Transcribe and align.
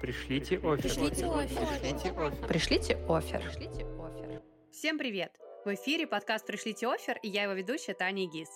Пришлите 0.00 0.56
офер. 0.56 0.82
Пришлите 0.82 1.26
офер. 1.26 1.66
Пришлите 1.68 2.10
офер. 2.10 2.48
Пришлите 2.48 2.94
офер. 3.08 3.42
Пришлите 3.42 3.84
офер. 3.84 4.42
Всем 4.70 4.96
привет! 4.96 5.32
В 5.64 5.74
эфире 5.74 6.06
подкаст 6.06 6.46
«Пришлите 6.46 6.86
офер» 6.86 7.18
и 7.22 7.28
я 7.28 7.42
его 7.42 7.52
ведущая 7.52 7.94
Таня 7.94 8.26
Гиз. 8.26 8.48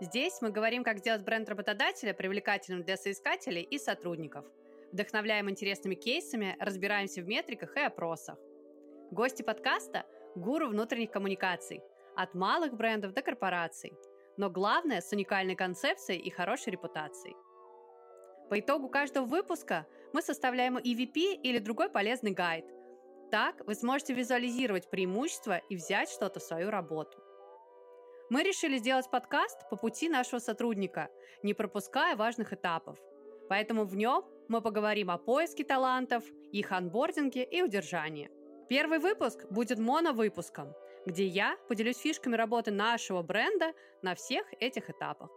Здесь 0.00 0.40
мы 0.42 0.50
говорим, 0.50 0.84
как 0.84 0.98
сделать 0.98 1.24
бренд 1.24 1.48
работодателя 1.48 2.12
привлекательным 2.14 2.84
для 2.84 2.96
соискателей 2.96 3.62
и 3.62 3.78
сотрудников. 3.78 4.44
Вдохновляем 4.92 5.50
интересными 5.50 5.94
кейсами, 5.94 6.56
разбираемся 6.60 7.22
в 7.22 7.26
метриках 7.26 7.76
и 7.76 7.80
опросах. 7.80 8.38
Гости 9.10 9.42
подкаста– 9.42 10.04
гуру 10.36 10.68
внутренних 10.68 11.10
коммуникаций, 11.10 11.80
от 12.14 12.34
малых 12.34 12.74
брендов 12.74 13.14
до 13.14 13.22
корпораций. 13.22 13.92
Но 14.36 14.50
главное– 14.50 15.00
с 15.02 15.10
уникальной 15.12 15.56
концепцией 15.56 16.20
и 16.20 16.30
хорошей 16.30 16.72
репутацией. 16.72 17.34
По 18.50 18.60
итогу 18.60 18.88
каждого 18.88 19.24
выпуска 19.24 19.86
мы 20.12 20.20
составляем 20.20 20.76
EVP 20.76 21.34
или 21.42 21.58
другой 21.58 21.88
полезный 21.88 22.30
гайд. 22.30 22.66
Так 23.30 23.66
вы 23.66 23.74
сможете 23.74 24.12
визуализировать 24.14 24.90
преимущества 24.90 25.60
и 25.68 25.76
взять 25.76 26.10
что-то 26.10 26.40
в 26.40 26.42
свою 26.42 26.70
работу. 26.70 27.18
Мы 28.30 28.42
решили 28.42 28.78
сделать 28.78 29.10
подкаст 29.10 29.68
по 29.70 29.76
пути 29.76 30.08
нашего 30.08 30.40
сотрудника, 30.40 31.08
не 31.42 31.54
пропуская 31.54 32.16
важных 32.16 32.52
этапов. 32.52 32.98
Поэтому 33.48 33.84
в 33.84 33.96
нем 33.96 34.24
мы 34.48 34.60
поговорим 34.60 35.10
о 35.10 35.18
поиске 35.18 35.64
талантов, 35.64 36.24
их 36.52 36.70
анбординге 36.72 37.44
и 37.44 37.62
удержании. 37.62 38.30
Первый 38.68 38.98
выпуск 38.98 39.46
будет 39.50 39.78
моновыпуском, 39.78 40.74
где 41.06 41.26
я 41.26 41.56
поделюсь 41.68 41.98
фишками 41.98 42.36
работы 42.36 42.70
нашего 42.70 43.22
бренда 43.22 43.72
на 44.02 44.14
всех 44.14 44.46
этих 44.60 44.90
этапах. 44.90 45.30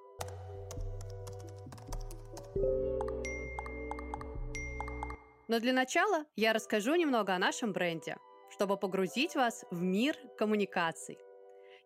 Но 5.48 5.62
для 5.62 5.72
начала 5.72 6.26
я 6.36 6.52
расскажу 6.52 6.96
немного 6.96 7.34
о 7.34 7.40
нашем 7.40 7.72
бренде, 7.72 8.18
чтобы 8.52 8.78
погрузить 8.78 9.36
вас 9.36 9.64
в 9.72 9.82
мир 9.82 10.18
коммуникаций. 10.38 11.18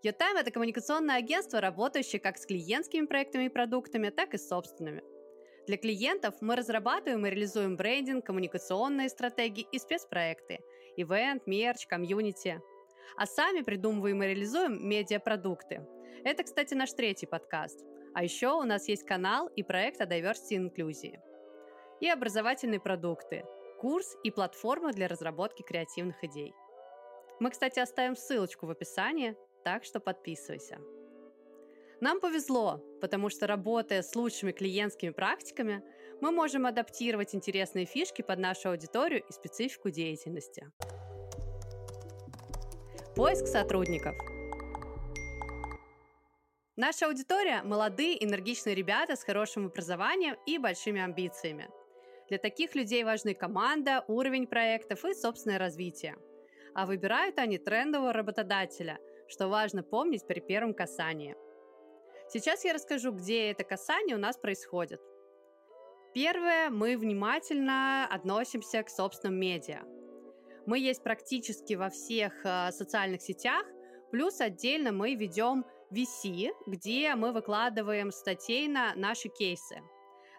Йотайм– 0.01 0.37
это 0.37 0.49
коммуникационное 0.49 1.17
агентство, 1.17 1.61
работающее 1.61 2.19
как 2.19 2.39
с 2.39 2.47
клиентскими 2.47 3.05
проектами 3.05 3.45
и 3.45 3.49
продуктами, 3.49 4.09
так 4.09 4.33
и 4.33 4.39
с 4.39 4.47
собственными. 4.47 5.03
Для 5.67 5.77
клиентов 5.77 6.33
мы 6.41 6.55
разрабатываем 6.55 7.23
и 7.23 7.29
реализуем 7.29 7.77
брендинг, 7.77 8.25
коммуникационные 8.25 9.09
стратегии 9.09 9.67
и 9.71 9.77
спецпроекты, 9.77 10.61
ивент, 10.97 11.45
мерч, 11.45 11.85
комьюнити. 11.85 12.59
А 13.15 13.27
сами 13.27 13.61
придумываем 13.61 14.23
и 14.23 14.25
реализуем 14.25 14.89
медиапродукты. 14.89 15.85
Это, 16.23 16.43
кстати, 16.43 16.73
наш 16.73 16.93
третий 16.93 17.27
подкаст. 17.27 17.79
А 18.15 18.23
еще 18.23 18.53
у 18.53 18.63
нас 18.63 18.87
есть 18.87 19.05
канал 19.05 19.49
и 19.55 19.61
проект 19.61 20.01
о 20.01 20.05
diversity 20.05 20.51
и 20.51 20.57
инклюзии 20.57 21.19
и 22.01 22.09
образовательные 22.09 22.79
продукты, 22.79 23.45
курс 23.79 24.17
и 24.23 24.31
платформа 24.31 24.91
для 24.91 25.07
разработки 25.07 25.61
креативных 25.61 26.23
идей. 26.23 26.53
Мы, 27.39 27.51
кстати, 27.51 27.79
оставим 27.79 28.15
ссылочку 28.15 28.65
в 28.65 28.71
описании, 28.71 29.37
так 29.63 29.85
что 29.85 29.99
подписывайся. 29.99 30.79
Нам 32.01 32.19
повезло, 32.19 32.81
потому 32.99 33.29
что 33.29 33.45
работая 33.45 34.01
с 34.01 34.15
лучшими 34.15 34.51
клиентскими 34.51 35.11
практиками, 35.11 35.83
мы 36.19 36.31
можем 36.31 36.65
адаптировать 36.65 37.35
интересные 37.35 37.85
фишки 37.85 38.23
под 38.23 38.39
нашу 38.39 38.69
аудиторию 38.69 39.23
и 39.27 39.31
специфику 39.31 39.91
деятельности. 39.91 40.67
Поиск 43.15 43.45
сотрудников. 43.45 44.15
Наша 46.75 47.05
аудитория– 47.05 47.61
молодые, 47.63 48.23
энергичные 48.23 48.73
ребята 48.73 49.15
с 49.15 49.23
хорошим 49.23 49.67
образованием 49.67 50.35
и 50.47 50.57
большими 50.57 51.01
амбициями– 51.01 51.69
для 52.31 52.37
таких 52.37 52.75
людей 52.75 53.03
важны 53.03 53.33
команда, 53.33 54.05
уровень 54.07 54.47
проектов 54.47 55.03
и 55.03 55.13
собственное 55.13 55.59
развитие. 55.59 56.15
А 56.73 56.85
выбирают 56.85 57.37
они 57.37 57.57
трендового 57.57 58.13
работодателя, 58.13 58.99
что 59.27 59.49
важно 59.49 59.83
помнить 59.83 60.25
при 60.25 60.39
первом 60.39 60.73
касании. 60.73 61.35
Сейчас 62.29 62.63
я 62.63 62.71
расскажу, 62.71 63.11
где 63.11 63.51
это 63.51 63.65
касание 63.65 64.15
у 64.15 64.19
нас 64.19 64.37
происходит. 64.37 65.01
Первое, 66.13 66.69
мы 66.69 66.97
внимательно 66.97 68.07
относимся 68.09 68.81
к 68.83 68.89
собственным 68.89 69.37
медиа. 69.37 69.81
Мы 70.65 70.79
есть 70.79 71.03
практически 71.03 71.73
во 71.73 71.89
всех 71.89 72.45
э, 72.45 72.71
социальных 72.71 73.21
сетях, 73.21 73.65
плюс 74.09 74.39
отдельно 74.39 74.93
мы 74.93 75.15
ведем 75.15 75.65
VC, 75.91 76.51
где 76.65 77.13
мы 77.15 77.33
выкладываем 77.33 78.09
статей 78.09 78.69
на 78.69 78.95
наши 78.95 79.27
кейсы– 79.27 79.81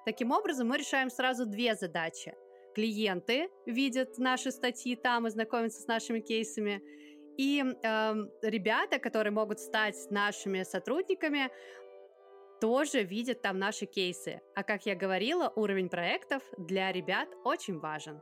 Таким 0.04 0.32
образом, 0.32 0.68
мы 0.68 0.78
решаем 0.78 1.10
сразу 1.10 1.46
две 1.46 1.74
задачи. 1.74 2.34
Клиенты 2.74 3.48
видят 3.66 4.18
наши 4.18 4.50
статьи 4.50 4.96
там 4.96 5.26
и 5.26 5.30
знакомятся 5.30 5.80
с 5.80 5.86
нашими 5.86 6.20
кейсами. 6.20 6.82
И 7.38 7.62
э, 7.62 8.14
ребята, 8.42 8.98
которые 8.98 9.32
могут 9.32 9.60
стать 9.60 9.96
нашими 10.10 10.64
сотрудниками, 10.64 11.50
тоже 12.60 13.02
видят 13.02 13.42
там 13.42 13.58
наши 13.58 13.86
кейсы. 13.86 14.40
А 14.54 14.62
как 14.62 14.86
я 14.86 14.94
говорила, 14.94 15.52
уровень 15.54 15.88
проектов 15.88 16.42
для 16.58 16.90
ребят 16.92 17.28
очень 17.44 17.78
важен. 17.78 18.20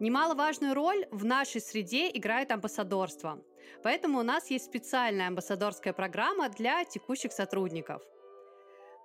Немаловажную 0.00 0.74
роль 0.74 1.06
в 1.10 1.24
нашей 1.24 1.60
среде 1.60 2.10
играет 2.12 2.50
амбассадорство. 2.50 3.44
Поэтому 3.82 4.18
у 4.18 4.22
нас 4.22 4.50
есть 4.50 4.64
специальная 4.64 5.28
амбассадорская 5.28 5.92
программа 5.92 6.48
для 6.48 6.84
текущих 6.84 7.32
сотрудников– 7.32 8.02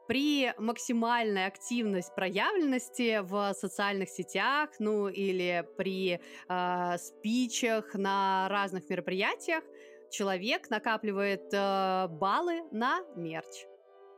при 0.08 0.54
максимальной 0.58 1.46
активности, 1.46 2.12
проявленности 2.16 3.20
в 3.22 3.54
социальных 3.54 4.10
сетях, 4.10 4.70
ну 4.80 5.08
или 5.08 5.68
при 5.78 6.20
э, 6.50 6.98
спичах 6.98 7.94
на 7.94 8.48
разных 8.50 8.90
мероприятиях, 8.90 9.64
человек 10.10 10.70
накапливает 10.70 11.54
э, 11.54 12.08
баллы 12.10 12.64
на 12.72 13.02
мерч. 13.16 13.66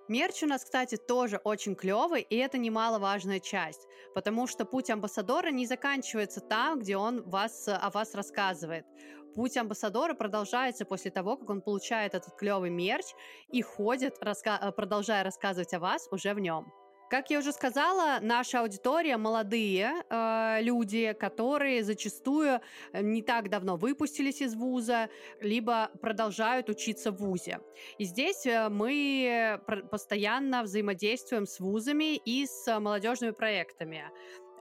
Мерч 0.09 0.41
у 0.41 0.47
нас, 0.47 0.65
кстати, 0.65 0.97
тоже 0.97 1.39
очень 1.43 1.75
клевый, 1.75 2.23
и 2.23 2.35
это 2.35 2.57
немаловажная 2.57 3.39
часть, 3.39 3.87
потому 4.15 4.47
что 4.47 4.65
путь 4.65 4.89
амбассадора 4.89 5.51
не 5.51 5.67
заканчивается 5.67 6.41
там, 6.41 6.79
где 6.79 6.97
он 6.97 7.21
вас, 7.29 7.67
о 7.67 7.91
вас 7.91 8.15
рассказывает. 8.15 8.87
Путь 9.35 9.55
амбассадора 9.55 10.15
продолжается 10.15 10.83
после 10.83 11.11
того, 11.11 11.37
как 11.37 11.51
он 11.51 11.61
получает 11.61 12.15
этот 12.15 12.35
клевый 12.35 12.71
мерч 12.71 13.05
и 13.49 13.61
ходит, 13.61 14.17
раска- 14.23 14.71
продолжая 14.71 15.23
рассказывать 15.23 15.75
о 15.75 15.79
вас 15.79 16.07
уже 16.09 16.33
в 16.33 16.39
нем. 16.39 16.73
Как 17.09 17.31
я 17.31 17.39
уже 17.39 17.51
сказала, 17.53 18.19
наша 18.21 18.61
аудитория 18.61 19.17
молодые 19.17 20.03
э, 20.09 20.61
люди, 20.61 21.13
которые 21.13 21.83
зачастую 21.83 22.61
э, 22.93 23.01
не 23.01 23.23
так 23.23 23.49
давно 23.49 23.77
выпустились 23.77 24.41
из 24.41 24.53
вуза, 24.53 25.09
либо 25.41 25.89
продолжают 26.01 26.69
учиться 26.69 27.11
в 27.11 27.17
вузе. 27.17 27.61
И 27.97 28.03
здесь 28.03 28.45
э, 28.45 28.69
мы 28.69 29.59
постоянно 29.89 30.61
взаимодействуем 30.61 31.47
с 31.47 31.59
вузами 31.59 32.15
и 32.15 32.45
с 32.45 32.79
молодежными 32.79 33.31
проектами. 33.31 34.03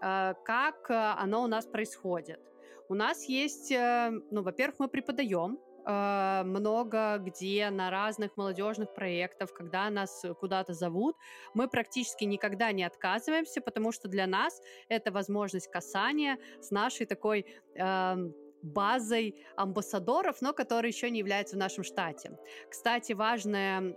Э, 0.01 0.33
как 0.43 0.87
оно 0.89 1.43
у 1.43 1.49
нас 1.49 1.67
происходит? 1.67 2.41
У 2.89 2.95
нас 2.95 3.25
есть, 3.25 3.71
э, 3.71 4.11
ну, 4.31 4.43
во-первых, 4.43 4.79
мы 4.79 4.89
преподаем 4.89 5.59
Э, 5.89 6.43
много 6.45 7.17
где 7.19 7.71
на 7.71 7.91
разных 7.91 8.37
молодежных 8.37 8.93
проектах, 8.93 9.53
когда 9.55 9.89
нас 9.89 10.23
куда-то 10.39 10.75
зовут, 10.75 11.17
мы 11.55 11.67
практически 11.67 12.25
никогда 12.25 12.73
не 12.73 12.85
отказываемся, 12.85 13.63
потому 13.63 13.91
что 13.93 14.07
для 14.07 14.27
нас 14.27 14.61
это 14.89 15.11
возможность 15.11 15.71
касания 15.71 16.39
с 16.61 16.71
нашей 16.71 17.07
такой 17.07 17.47
э, 17.75 18.17
базой 18.61 19.47
амбассадоров, 19.57 20.43
но 20.43 20.53
которые 20.53 20.91
еще 20.91 21.11
не 21.11 21.21
являются 21.21 21.57
в 21.57 21.59
нашем 21.59 21.85
штате. 21.85 22.39
Кстати, 22.69 23.15
важный, 23.15 23.97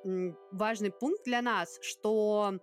важный 0.51 0.91
пункт 0.91 1.25
для 1.25 1.41
нас, 1.41 1.77
что 1.81 2.59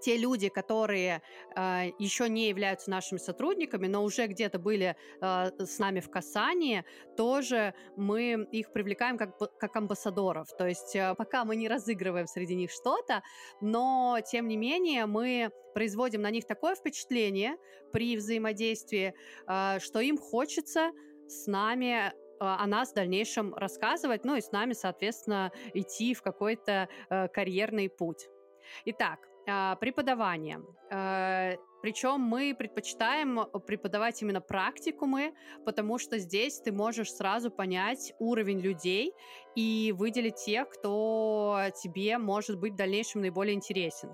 те 0.00 0.16
люди, 0.16 0.48
которые 0.48 1.22
э, 1.56 1.90
еще 1.98 2.28
не 2.28 2.48
являются 2.48 2.90
нашими 2.90 3.18
сотрудниками, 3.18 3.86
но 3.86 4.02
уже 4.02 4.26
где-то 4.26 4.58
были 4.58 4.96
э, 5.20 5.50
с 5.58 5.78
нами 5.78 6.00
в 6.00 6.10
касании, 6.10 6.84
тоже 7.16 7.74
мы 7.96 8.46
их 8.52 8.72
привлекаем 8.72 9.18
как, 9.18 9.38
как 9.58 9.76
амбассадоров. 9.76 10.48
То 10.56 10.66
есть 10.66 10.96
э, 10.96 11.14
пока 11.16 11.44
мы 11.44 11.56
не 11.56 11.68
разыгрываем 11.68 12.26
среди 12.26 12.54
них 12.54 12.70
что-то, 12.70 13.22
но 13.60 14.18
тем 14.30 14.48
не 14.48 14.56
менее 14.56 15.06
мы 15.06 15.50
производим 15.74 16.22
на 16.22 16.30
них 16.30 16.46
такое 16.46 16.74
впечатление 16.74 17.56
при 17.92 18.16
взаимодействии, 18.16 19.14
э, 19.46 19.78
что 19.80 20.00
им 20.00 20.18
хочется 20.18 20.90
с 21.28 21.46
нами 21.46 22.12
о 22.40 22.66
нас 22.66 22.92
в 22.92 22.94
дальнейшем 22.94 23.54
рассказывать, 23.54 24.24
ну 24.24 24.34
и 24.34 24.40
с 24.40 24.50
нами, 24.50 24.72
соответственно, 24.72 25.52
идти 25.74 26.14
в 26.14 26.22
какой-то 26.22 26.88
э, 27.10 27.28
карьерный 27.28 27.90
путь. 27.90 28.28
Итак, 28.86 29.18
а, 29.26 29.29
преподавание. 29.46 30.60
А, 30.90 31.52
Причем 31.82 32.20
мы 32.20 32.54
предпочитаем 32.56 33.40
преподавать 33.66 34.20
именно 34.22 34.40
практикумы, 34.40 35.32
потому 35.64 35.98
что 35.98 36.18
здесь 36.18 36.60
ты 36.60 36.72
можешь 36.72 37.12
сразу 37.12 37.50
понять 37.50 38.12
уровень 38.18 38.60
людей 38.60 39.12
и 39.56 39.94
выделить 39.96 40.36
тех, 40.36 40.68
кто 40.68 41.58
тебе 41.82 42.18
может 42.18 42.58
быть 42.58 42.74
в 42.74 42.76
дальнейшем 42.76 43.22
наиболее 43.22 43.54
интересен. 43.54 44.10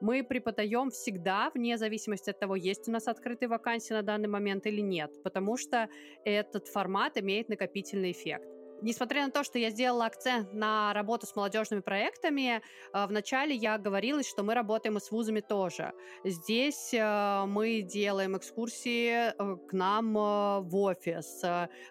Мы 0.00 0.24
преподаем 0.24 0.90
всегда, 0.90 1.50
вне 1.54 1.78
зависимости 1.78 2.30
от 2.30 2.40
того, 2.40 2.56
есть 2.56 2.88
у 2.88 2.92
нас 2.92 3.06
открытые 3.06 3.48
вакансии 3.48 3.94
на 3.94 4.02
данный 4.02 4.28
момент 4.28 4.66
или 4.66 4.80
нет, 4.80 5.22
потому 5.22 5.56
что 5.56 5.88
этот 6.24 6.66
формат 6.66 7.16
имеет 7.16 7.48
накопительный 7.48 8.10
эффект 8.10 8.48
несмотря 8.82 9.24
на 9.24 9.30
то, 9.30 9.44
что 9.44 9.58
я 9.58 9.70
сделала 9.70 10.06
акцент 10.06 10.52
на 10.52 10.92
работу 10.92 11.26
с 11.26 11.34
молодежными 11.34 11.80
проектами, 11.80 12.60
э, 12.92 13.06
вначале 13.06 13.54
я 13.54 13.78
говорила, 13.78 14.22
что 14.22 14.42
мы 14.42 14.54
работаем 14.54 14.96
и 14.96 15.00
с 15.00 15.10
вузами 15.10 15.40
тоже. 15.40 15.92
Здесь 16.24 16.92
э, 16.92 17.44
мы 17.46 17.82
делаем 17.82 18.36
экскурсии 18.36 19.30
э, 19.30 19.56
к 19.68 19.72
нам 19.72 20.12
в 20.12 20.76
офис, 20.76 21.42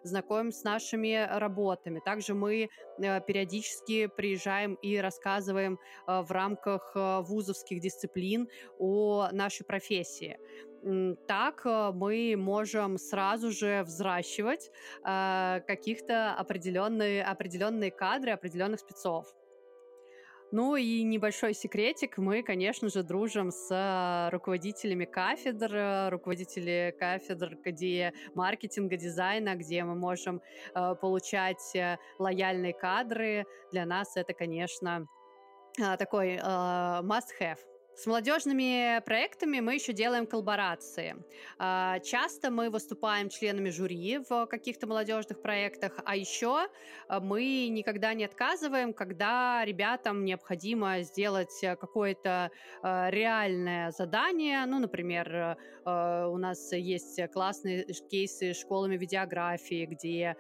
знакомим 0.04 0.52
с 0.52 0.64
нашими 0.64 1.28
работами. 1.40 2.02
Также 2.04 2.34
мы 2.34 2.70
периодически 2.98 4.08
приезжаем 4.08 4.76
и 4.76 4.98
рассказываем 4.98 5.80
в 6.06 6.28
рамках 6.30 6.92
вузовских 7.28 7.80
дисциплин 7.80 8.48
о 8.78 9.30
нашей 9.32 9.66
профессии 9.66 10.38
так 11.28 11.66
э, 11.66 11.92
мы 11.94 12.36
можем 12.38 12.98
сразу 12.98 13.52
же 13.52 13.84
взращивать 13.84 14.72
э, 15.06 15.62
каких-то 15.68 16.34
определенные, 16.34 17.24
определенные 17.24 17.92
кадры 17.92 18.32
определенных 18.32 18.80
спецов. 18.80 19.28
Ну 20.54 20.76
и 20.76 21.02
небольшой 21.04 21.54
секретик, 21.54 22.18
мы, 22.18 22.44
конечно 22.44 22.90
же, 22.90 23.04
дружим 23.04 23.52
с 23.52 24.30
руководителями 24.34 25.06
кафедр, 25.06 26.10
руководители 26.12 26.94
кафедр, 27.00 27.58
где 27.64 28.12
маркетинга, 28.36 28.98
дизайна, 28.98 29.56
где 29.56 29.86
мы 29.86 29.96
можем 29.96 30.42
э, 30.76 30.96
получать 30.96 31.74
э, 31.74 31.98
лояльные 32.20 32.74
кадры. 32.74 33.46
Для 33.72 33.86
нас 33.86 34.18
это, 34.18 34.34
конечно, 34.34 35.08
э, 35.80 35.96
такой 35.96 36.34
э, 36.34 36.40
must-have. 36.42 37.71
С 37.96 38.08
молодежными 38.08 39.00
проектами 39.06 39.60
мы 39.60 39.76
еще 39.76 39.94
делаем 39.94 40.26
коллаборации. 40.26 41.16
А, 41.60 42.00
часто 42.00 42.50
мы 42.50 42.70
выступаем 42.70 43.30
членами 43.30 43.70
жюри 43.70 44.20
в 44.28 44.48
каких-то 44.48 44.88
молодежных 44.88 45.42
проектах, 45.42 46.00
а 46.06 46.16
еще 46.16 46.68
а, 47.08 47.20
мы 47.20 47.68
никогда 47.68 48.14
не 48.14 48.24
отказываем, 48.24 48.94
когда 48.94 49.64
ребятам 49.66 50.24
необходимо 50.26 51.02
сделать 51.02 51.54
какое-то 51.62 52.50
а, 52.82 53.10
реальное 53.12 53.92
задание. 53.92 54.66
Ну, 54.66 54.80
например, 54.80 55.58
у 55.84 56.38
нас 56.38 56.72
есть 56.72 57.20
классные 57.34 57.86
кейсы 58.10 58.54
школами 58.54 58.98
видеографии, 58.98 59.86
где 59.86 60.38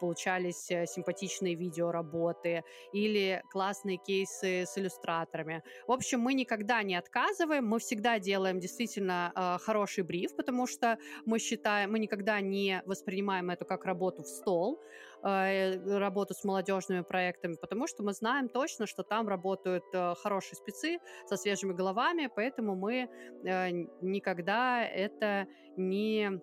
получались 0.00 0.66
симпатичные 0.66 1.54
видеоработы, 1.54 2.64
или 2.92 3.42
классные 3.50 3.96
кейсы 3.96 4.64
с 4.66 4.78
иллюстраторами. 4.78 5.62
В 5.86 5.92
общем, 5.92 6.20
мы 6.20 6.34
никогда 6.34 6.82
не 6.82 6.96
отказываем, 6.96 7.66
мы 7.66 7.78
всегда 7.78 8.18
делаем 8.18 8.60
действительно 8.60 9.32
э, 9.34 9.64
хороший 9.64 10.04
бриф, 10.04 10.34
потому 10.36 10.66
что 10.66 10.98
мы 11.24 11.38
считаем, 11.38 11.92
мы 11.92 11.98
никогда 11.98 12.40
не 12.40 12.82
воспринимаем 12.86 13.50
это 13.50 13.64
как 13.64 13.84
работу 13.84 14.22
в 14.22 14.26
стол, 14.26 14.80
э, 15.22 15.98
работу 15.98 16.34
с 16.34 16.44
молодежными 16.44 17.02
проектами, 17.02 17.56
потому 17.60 17.86
что 17.86 18.02
мы 18.02 18.12
знаем 18.12 18.48
точно, 18.48 18.86
что 18.86 19.02
там 19.02 19.28
работают 19.28 19.84
э, 19.92 20.14
хорошие 20.22 20.56
спецы 20.56 20.98
со 21.26 21.36
свежими 21.36 21.72
головами, 21.72 22.30
поэтому 22.34 22.74
мы 22.74 23.08
э, 23.44 23.70
никогда 24.00 24.84
это 24.84 25.46
не 25.76 26.40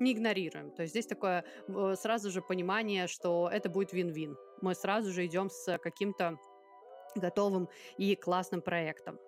не 0.00 0.12
игнорируем. 0.12 0.70
То 0.70 0.82
есть 0.82 0.92
здесь 0.92 1.06
такое 1.06 1.44
э, 1.68 1.94
сразу 1.96 2.30
же 2.30 2.42
понимание, 2.42 3.06
что 3.06 3.48
это 3.52 3.68
будет 3.68 3.92
вин-вин. 3.92 4.36
Мы 4.60 4.74
сразу 4.74 5.10
же 5.10 5.26
идем 5.26 5.50
с 5.50 5.78
каким-то 5.78 6.38
готовым 7.14 7.68
и 7.98 8.14
классным 8.16 8.62
проектом. 8.62 9.18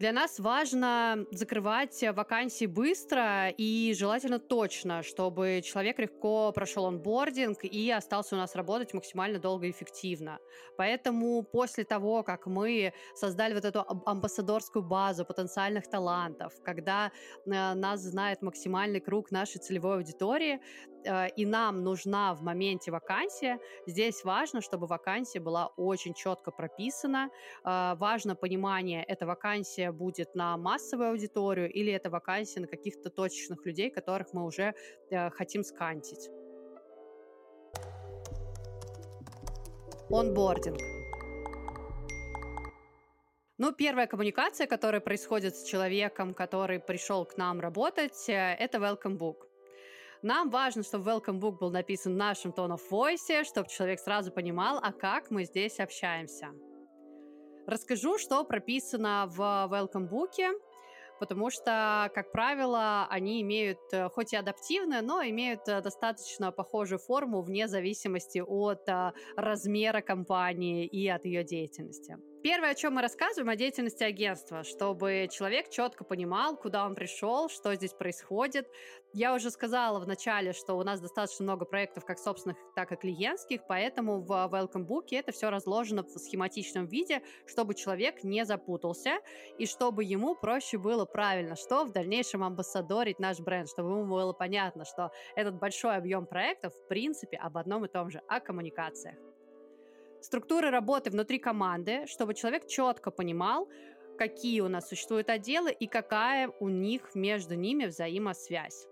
Для 0.00 0.12
нас 0.12 0.38
важно 0.40 1.26
закрывать 1.30 2.02
вакансии 2.14 2.64
быстро 2.64 3.50
и 3.50 3.92
желательно 3.94 4.38
точно, 4.38 5.02
чтобы 5.02 5.60
человек 5.62 5.98
легко 5.98 6.52
прошел 6.52 6.86
онбординг 6.86 7.64
и 7.64 7.90
остался 7.90 8.34
у 8.34 8.38
нас 8.38 8.54
работать 8.54 8.94
максимально 8.94 9.38
долго 9.38 9.66
и 9.66 9.70
эффективно. 9.70 10.38
Поэтому 10.78 11.42
после 11.42 11.84
того, 11.84 12.22
как 12.22 12.46
мы 12.46 12.94
создали 13.14 13.52
вот 13.52 13.66
эту 13.66 13.84
амбассадорскую 14.06 14.82
базу 14.82 15.26
потенциальных 15.26 15.86
талантов, 15.86 16.54
когда 16.64 17.12
э, 17.44 17.50
нас 17.50 18.00
знает 18.00 18.40
максимальный 18.40 19.00
круг 19.00 19.30
нашей 19.30 19.58
целевой 19.58 19.96
аудитории, 19.96 20.62
э, 21.04 21.28
и 21.36 21.46
нам 21.46 21.82
нужна 21.84 22.34
в 22.34 22.42
моменте 22.42 22.90
вакансия, 22.90 23.58
здесь 23.86 24.24
важно, 24.24 24.60
чтобы 24.60 24.86
вакансия 24.86 25.40
была 25.40 25.66
очень 25.76 26.14
четко 26.14 26.50
прописана. 26.50 27.30
Э, 27.64 27.94
важно 27.96 28.34
понимание, 28.34 29.04
эта 29.04 29.26
вакансия 29.26 29.92
будет 29.92 30.34
на 30.34 30.56
массовую 30.56 31.10
аудиторию 31.10 31.70
или 31.70 31.92
это 31.92 32.10
вакансия 32.10 32.60
на 32.60 32.66
каких-то 32.66 33.10
точечных 33.10 33.66
людей, 33.66 33.90
которых 33.90 34.32
мы 34.32 34.44
уже 34.44 34.74
э, 35.10 35.30
хотим 35.30 35.64
скантить. 35.64 36.30
Онбординг. 40.10 40.80
Ну, 43.58 43.72
первая 43.72 44.06
коммуникация, 44.06 44.66
которая 44.66 45.02
происходит 45.02 45.54
с 45.54 45.64
человеком, 45.64 46.32
который 46.32 46.80
пришел 46.80 47.26
к 47.26 47.36
нам 47.36 47.60
работать, 47.60 48.24
это 48.26 48.78
welcome 48.78 49.18
book. 49.18 49.49
Нам 50.22 50.50
важно, 50.50 50.82
чтобы 50.82 51.10
welcome 51.10 51.40
book 51.40 51.58
был 51.58 51.70
написан 51.70 52.12
в 52.12 52.16
нашем 52.16 52.50
tone 52.50 52.76
of 52.76 52.80
voice, 52.90 53.44
чтобы 53.44 53.68
человек 53.70 54.00
сразу 54.00 54.30
понимал, 54.30 54.78
а 54.82 54.92
как 54.92 55.30
мы 55.30 55.44
здесь 55.44 55.80
общаемся. 55.80 56.50
Расскажу, 57.66 58.18
что 58.18 58.44
прописано 58.44 59.26
в 59.28 59.40
Welcome 59.40 60.10
Book, 60.10 60.52
потому 61.20 61.50
что, 61.50 62.10
как 62.14 62.32
правило, 62.32 63.06
они 63.08 63.40
имеют, 63.40 63.78
хоть 64.12 64.32
и 64.34 64.36
адаптивные, 64.36 65.00
но 65.02 65.22
имеют 65.22 65.66
э, 65.68 65.80
достаточно 65.80 66.52
похожую 66.52 66.98
форму 66.98 67.42
вне 67.42 67.68
зависимости 67.68 68.40
от 68.40 68.88
э, 68.88 69.12
размера 69.36 70.00
компании 70.00 70.86
и 70.86 71.08
от 71.08 71.24
ее 71.24 71.44
деятельности. 71.44 72.16
Первое, 72.42 72.70
о 72.70 72.74
чем 72.74 72.94
мы 72.94 73.02
рассказываем, 73.02 73.50
о 73.50 73.56
деятельности 73.56 74.02
агентства, 74.02 74.64
чтобы 74.64 75.28
человек 75.30 75.68
четко 75.68 76.04
понимал, 76.04 76.56
куда 76.56 76.86
он 76.86 76.94
пришел, 76.94 77.50
что 77.50 77.74
здесь 77.74 77.92
происходит. 77.92 78.66
Я 79.12 79.34
уже 79.34 79.50
сказала 79.50 80.00
в 80.00 80.06
начале, 80.06 80.54
что 80.54 80.78
у 80.78 80.82
нас 80.82 81.02
достаточно 81.02 81.42
много 81.42 81.66
проектов, 81.66 82.06
как 82.06 82.18
собственных, 82.18 82.56
так 82.74 82.92
и 82.92 82.96
клиентских, 82.96 83.60
поэтому 83.68 84.22
в 84.22 84.30
Welcome 84.30 84.86
Book 84.86 85.08
это 85.10 85.32
все 85.32 85.50
разложено 85.50 86.02
в 86.02 86.18
схематичном 86.18 86.86
виде, 86.86 87.22
чтобы 87.46 87.74
человек 87.74 88.24
не 88.24 88.46
запутался 88.46 89.18
и 89.58 89.66
чтобы 89.66 90.04
ему 90.04 90.34
проще 90.34 90.78
было 90.78 91.04
правильно, 91.04 91.56
что 91.56 91.84
в 91.84 91.92
дальнейшем 91.92 92.42
амбассадорить 92.42 93.18
наш 93.18 93.38
бренд, 93.38 93.68
чтобы 93.68 93.90
ему 93.90 94.06
было 94.06 94.32
понятно, 94.32 94.86
что 94.86 95.12
этот 95.36 95.56
большой 95.56 95.94
объем 95.94 96.24
проектов 96.24 96.72
в 96.72 96.88
принципе 96.88 97.36
об 97.36 97.58
одном 97.58 97.84
и 97.84 97.88
том 97.88 98.08
же, 98.10 98.22
о 98.28 98.40
коммуникациях 98.40 99.29
структуры 100.22 100.70
работы 100.70 101.10
внутри 101.10 101.38
команды, 101.38 102.06
чтобы 102.06 102.34
человек 102.34 102.66
четко 102.66 103.10
понимал, 103.10 103.68
какие 104.18 104.60
у 104.60 104.68
нас 104.68 104.88
существуют 104.88 105.30
отделы 105.30 105.72
и 105.72 105.86
какая 105.86 106.48
у 106.60 106.68
них 106.68 107.14
между 107.14 107.54
ними 107.54 107.86
взаимосвязь. 107.86 108.86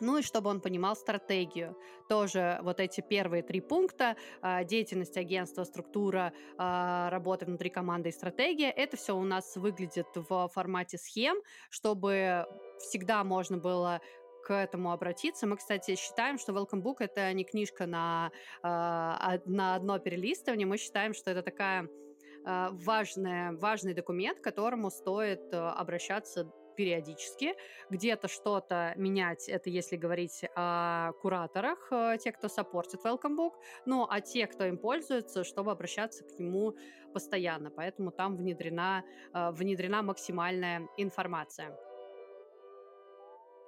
Ну 0.00 0.18
и 0.18 0.22
чтобы 0.22 0.50
он 0.50 0.60
понимал 0.60 0.94
стратегию. 0.94 1.76
Тоже 2.08 2.60
вот 2.62 2.78
эти 2.78 3.00
первые 3.00 3.42
три 3.42 3.60
пункта, 3.60 4.16
а, 4.40 4.62
деятельность 4.62 5.16
агентства, 5.16 5.64
структура 5.64 6.32
а, 6.56 7.10
работы 7.10 7.46
внутри 7.46 7.70
команды 7.70 8.10
и 8.10 8.12
стратегия, 8.12 8.70
это 8.70 8.96
все 8.96 9.16
у 9.16 9.24
нас 9.24 9.56
выглядит 9.56 10.06
в 10.14 10.48
формате 10.54 10.98
схем, 10.98 11.36
чтобы 11.70 12.46
всегда 12.78 13.24
можно 13.24 13.58
было 13.58 14.00
к 14.42 14.52
этому 14.52 14.92
обратиться. 14.92 15.46
Мы, 15.46 15.56
кстати, 15.56 15.96
считаем, 15.96 16.38
что 16.38 16.52
Welcome 16.52 16.82
Book 16.82 16.96
это 17.00 17.32
не 17.32 17.44
книжка 17.44 17.86
на, 17.86 18.30
э, 18.62 19.38
на 19.44 19.74
одно 19.74 19.98
перелистывание. 19.98 20.66
Мы 20.66 20.78
считаем, 20.78 21.14
что 21.14 21.30
это 21.30 21.42
такая 21.42 21.84
э, 21.84 22.68
важная, 22.72 23.52
важный 23.52 23.94
документ, 23.94 24.40
к 24.40 24.44
которому 24.44 24.90
стоит 24.90 25.52
э, 25.52 25.56
обращаться 25.56 26.50
периодически, 26.78 27.56
где-то 27.90 28.28
что-то 28.28 28.94
менять, 28.96 29.48
это 29.48 29.68
если 29.68 29.96
говорить 29.96 30.44
о 30.54 31.10
кураторах, 31.20 31.88
э, 31.90 32.18
те, 32.20 32.30
кто 32.30 32.48
саппортит 32.48 33.04
Welcome 33.04 33.36
Book, 33.36 33.54
ну, 33.84 34.06
а 34.08 34.20
те, 34.20 34.46
кто 34.46 34.64
им 34.64 34.78
пользуется, 34.78 35.42
чтобы 35.42 35.72
обращаться 35.72 36.22
к 36.22 36.38
нему 36.38 36.76
постоянно, 37.12 37.72
поэтому 37.72 38.12
там 38.12 38.36
внедрена, 38.36 39.02
э, 39.34 39.50
внедрена 39.50 40.02
максимальная 40.02 40.88
информация. 40.96 41.76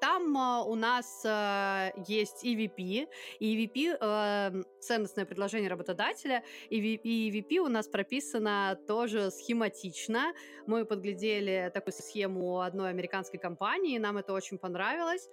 Там 0.01 0.37
э, 0.37 0.65
у 0.65 0.75
нас 0.77 1.23
э, 1.25 1.93
есть 2.07 2.45
EVP. 2.45 3.07
EVP 3.41 3.97
э, 4.01 4.63
ценностное 4.81 5.27
предложение 5.27 5.69
работодателя. 5.69 6.43
EVP, 6.71 7.03
EVP 7.05 7.59
у 7.59 7.69
нас 7.69 7.87
прописано 7.87 8.79
тоже 8.89 9.31
схематично. 9.31 10.33
Мы 10.67 10.87
подглядели 10.87 11.71
такую 11.75 11.93
схему 11.93 12.61
одной 12.61 12.89
американской 12.91 13.39
компании, 13.39 13.99
нам 13.99 14.17
это 14.17 14.33
очень 14.33 14.59
понравилось. 14.59 15.29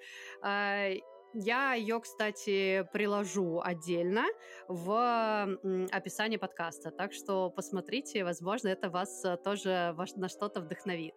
Я 1.34 1.74
ее, 1.74 2.00
кстати, 2.00 2.88
приложу 2.94 3.62
отдельно 3.64 4.26
в 4.68 5.58
описании 5.92 6.38
подкаста, 6.38 6.90
так 6.90 7.14
что 7.14 7.50
посмотрите, 7.50 8.24
возможно, 8.24 8.70
это 8.70 8.90
вас 8.90 9.24
тоже 9.44 9.96
на 10.16 10.30
что-то 10.30 10.62
вдохновит. 10.62 11.14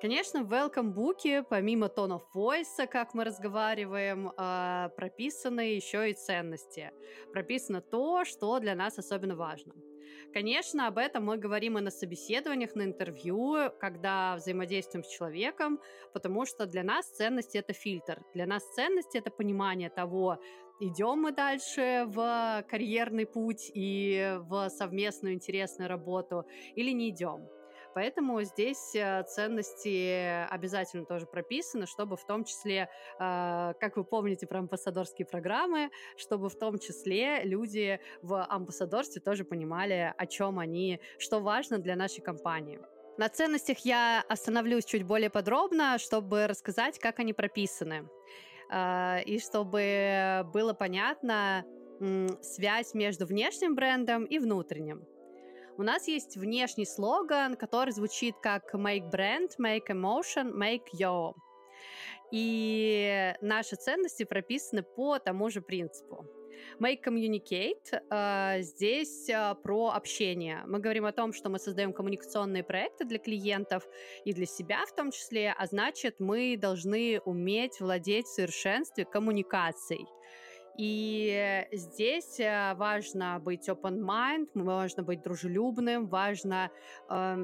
Конечно, 0.00 0.44
в 0.44 0.50
welcome 0.50 0.94
буке, 0.94 1.42
помимо 1.42 1.86
of 1.86 2.22
voice, 2.34 2.86
как 2.86 3.12
мы 3.12 3.22
разговариваем, 3.24 4.32
а, 4.38 4.88
прописаны 4.96 5.74
еще 5.74 6.10
и 6.10 6.14
ценности. 6.14 6.90
Прописано 7.32 7.82
то, 7.82 8.24
что 8.24 8.58
для 8.60 8.74
нас 8.74 8.98
особенно 8.98 9.36
важно. 9.36 9.74
Конечно, 10.32 10.86
об 10.86 10.96
этом 10.96 11.26
мы 11.26 11.36
говорим 11.36 11.76
и 11.76 11.82
на 11.82 11.90
собеседованиях, 11.90 12.74
на 12.74 12.84
интервью, 12.84 13.70
когда 13.78 14.36
взаимодействуем 14.36 15.04
с 15.04 15.08
человеком, 15.08 15.78
потому 16.14 16.46
что 16.46 16.64
для 16.64 16.82
нас 16.82 17.06
ценности 17.10 17.58
это 17.58 17.74
фильтр. 17.74 18.22
Для 18.32 18.46
нас 18.46 18.62
ценности 18.74 19.18
это 19.18 19.30
понимание 19.30 19.90
того, 19.90 20.38
идем 20.80 21.20
мы 21.20 21.32
дальше 21.32 22.04
в 22.06 22.64
карьерный 22.70 23.26
путь 23.26 23.70
и 23.74 24.38
в 24.48 24.70
совместную 24.70 25.34
интересную 25.34 25.90
работу 25.90 26.46
или 26.74 26.90
не 26.90 27.10
идем. 27.10 27.59
Поэтому 27.94 28.42
здесь 28.42 28.94
э, 28.94 29.24
ценности 29.24 30.46
обязательно 30.48 31.04
тоже 31.04 31.26
прописаны, 31.26 31.86
чтобы 31.86 32.16
в 32.16 32.24
том 32.24 32.44
числе, 32.44 32.88
а, 33.18 33.74
как 33.80 33.96
вы 33.96 34.04
помните 34.04 34.46
про 34.46 34.60
амбассадорские 34.60 35.26
программы, 35.26 35.90
чтобы 36.16 36.48
в 36.48 36.56
том 36.56 36.78
числе 36.78 37.42
люди 37.44 38.00
в 38.22 38.44
амбассадорстве 38.44 39.20
тоже 39.20 39.44
понимали, 39.44 40.14
о 40.16 40.26
чем 40.26 40.58
они, 40.58 41.00
что 41.18 41.40
важно 41.40 41.78
для 41.78 41.96
нашей 41.96 42.20
компании. 42.20 42.80
На 43.18 43.28
ценностях 43.28 43.78
я 43.80 44.24
остановлюсь 44.28 44.84
чуть 44.84 45.02
более 45.02 45.30
подробно, 45.30 45.98
чтобы 45.98 46.46
рассказать, 46.46 46.98
как 46.98 47.18
они 47.18 47.32
прописаны. 47.32 48.08
А, 48.70 49.18
и 49.26 49.38
чтобы 49.40 50.46
было 50.52 50.74
понятно 50.74 51.64
связь 52.40 52.94
между 52.94 53.26
внешним 53.26 53.74
брендом 53.74 54.24
и 54.24 54.38
внутренним. 54.38 55.06
У 55.76 55.82
нас 55.82 56.08
есть 56.08 56.36
внешний 56.36 56.86
слоган, 56.86 57.56
который 57.56 57.92
звучит 57.92 58.36
как 58.42 58.74
«Make 58.74 59.10
brand, 59.10 59.50
make 59.58 59.86
emotion, 59.88 60.52
make 60.52 60.84
yo». 60.92 61.34
И 62.32 63.34
наши 63.40 63.76
ценности 63.76 64.24
прописаны 64.24 64.82
по 64.82 65.18
тому 65.18 65.50
же 65.50 65.62
принципу. 65.62 66.26
Make 66.78 67.02
Communicate 67.04 68.00
э, 68.10 68.62
здесь 68.62 69.28
э, 69.28 69.54
про 69.62 69.90
общение. 69.90 70.62
Мы 70.66 70.78
говорим 70.78 71.06
о 71.06 71.12
том, 71.12 71.32
что 71.32 71.48
мы 71.48 71.58
создаем 71.58 71.92
коммуникационные 71.92 72.62
проекты 72.62 73.04
для 73.04 73.18
клиентов 73.18 73.86
и 74.24 74.32
для 74.32 74.46
себя 74.46 74.84
в 74.86 74.94
том 74.94 75.10
числе, 75.10 75.54
а 75.56 75.66
значит, 75.66 76.16
мы 76.20 76.56
должны 76.56 77.20
уметь 77.24 77.80
владеть 77.80 78.26
в 78.26 78.34
совершенстве 78.34 79.04
коммуникацией. 79.04 80.06
И 80.82 81.66
здесь 81.72 82.40
э, 82.40 82.72
важно 82.74 83.38
быть 83.38 83.68
open 83.68 84.00
mind, 84.00 84.48
важно 84.54 85.02
быть 85.02 85.20
дружелюбным, 85.20 86.08
важно 86.08 86.70
э, 87.10 87.36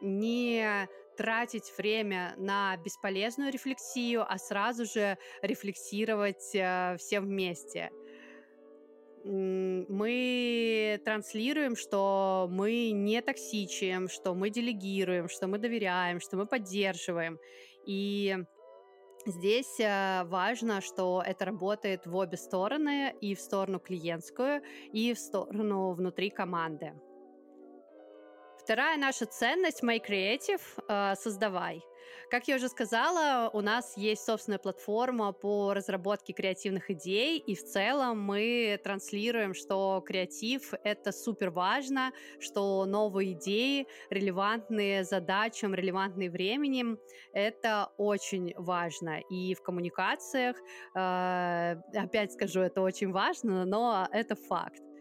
не 0.00 0.88
тратить 1.16 1.72
время 1.78 2.34
на 2.38 2.76
бесполезную 2.78 3.52
рефлексию, 3.52 4.24
а 4.28 4.36
сразу 4.36 4.84
же 4.84 5.16
рефлексировать 5.42 6.56
э, 6.56 6.96
все 6.98 7.20
вместе. 7.20 7.92
Мы 9.22 11.00
транслируем, 11.04 11.76
что 11.76 12.48
мы 12.50 12.90
не 12.90 13.22
токсичим, 13.22 14.08
что 14.08 14.34
мы 14.34 14.50
делегируем, 14.50 15.28
что 15.28 15.46
мы 15.46 15.58
доверяем, 15.58 16.18
что 16.18 16.36
мы 16.36 16.46
поддерживаем. 16.46 17.38
И 17.86 18.36
Здесь 19.24 19.78
э, 19.78 20.24
важно, 20.24 20.80
что 20.80 21.22
это 21.24 21.44
работает 21.44 22.06
в 22.06 22.16
обе 22.16 22.36
стороны, 22.36 23.14
и 23.20 23.36
в 23.36 23.40
сторону 23.40 23.78
клиентскую, 23.78 24.62
и 24.92 25.14
в 25.14 25.18
сторону 25.18 25.92
внутри 25.92 26.30
команды. 26.30 26.92
Вторая 28.64 28.96
наша 28.96 29.26
ценность 29.26 29.82
My 29.82 30.00
Creative 30.00 30.60
э, 30.88 31.16
создавай. 31.16 31.82
Как 32.30 32.46
я 32.46 32.54
уже 32.54 32.68
сказала, 32.68 33.50
у 33.52 33.60
нас 33.60 33.96
есть 33.96 34.24
собственная 34.24 34.60
платформа 34.60 35.32
по 35.32 35.74
разработке 35.74 36.32
креативных 36.32 36.88
идей, 36.88 37.38
и 37.38 37.56
в 37.56 37.64
целом 37.64 38.22
мы 38.22 38.80
транслируем, 38.84 39.52
что 39.54 40.00
креатив— 40.06 40.74
это 40.84 41.10
супер 41.10 41.50
важно, 41.50 42.12
что 42.38 42.84
новые 42.84 43.32
идеи, 43.32 43.88
релевантные 44.10 45.02
задачам, 45.02 45.74
релевантные 45.74 46.30
временем— 46.30 47.00
это 47.32 47.90
очень 47.96 48.54
важно. 48.56 49.18
И 49.28 49.54
в 49.56 49.62
коммуникациях, 49.62 50.56
э, 50.94 51.76
опять 51.96 52.32
скажу, 52.32 52.60
это 52.60 52.80
очень 52.80 53.10
важно, 53.10 53.64
но 53.64 54.06
это 54.12 54.36
факт. 54.36 54.91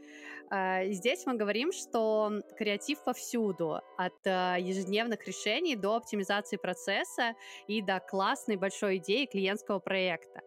А, 0.51 0.83
здесь 0.87 1.25
мы 1.25 1.35
говорим, 1.35 1.71
что 1.71 2.29
креатив 2.57 3.01
повсюду, 3.05 3.79
от 3.97 4.27
а, 4.27 4.57
ежедневных 4.57 5.25
решений 5.25 5.77
до 5.77 5.95
оптимизации 5.95 6.57
процесса 6.57 7.35
и 7.67 7.81
до 7.81 8.01
классной 8.01 8.57
большой 8.57 8.97
идеи 8.97 9.25
клиентского 9.25 9.79
проекта. 9.79 10.41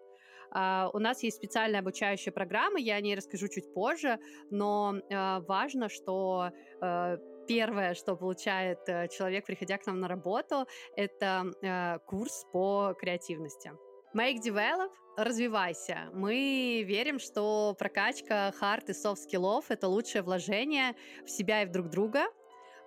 Uh, 0.54 0.88
у 0.92 1.00
нас 1.00 1.24
есть 1.24 1.38
специальная 1.38 1.80
обучающая 1.80 2.32
программа, 2.32 2.78
я 2.78 2.94
о 2.94 3.00
ней 3.00 3.16
расскажу 3.16 3.48
чуть 3.48 3.74
позже, 3.74 4.20
но 4.52 4.94
uh, 5.10 5.44
важно, 5.48 5.88
что 5.88 6.50
uh, 6.80 7.18
первое, 7.48 7.94
что 7.94 8.14
получает 8.14 8.78
э, 8.86 9.08
человек, 9.08 9.46
приходя 9.46 9.78
к 9.78 9.86
нам 9.86 9.98
на 9.98 10.06
работу, 10.06 10.66
это 10.96 12.00
курс 12.06 12.46
по 12.52 12.94
креативности. 12.98 13.72
Make 14.14 14.40
Develop, 14.44 14.92
развивайся. 15.16 16.08
Мы 16.12 16.84
верим, 16.86 17.18
что 17.18 17.74
прокачка 17.76 18.52
hard 18.52 18.90
и 18.90 18.94
soft 18.94 19.20
skill 19.20 19.52
ов— 19.52 19.64
это 19.72 19.88
лучшее 19.88 20.22
вложение 20.22 20.94
в 21.26 21.30
себя 21.30 21.64
и 21.64 21.66
в 21.66 21.72
друг 21.72 21.90
друга— 21.90 22.26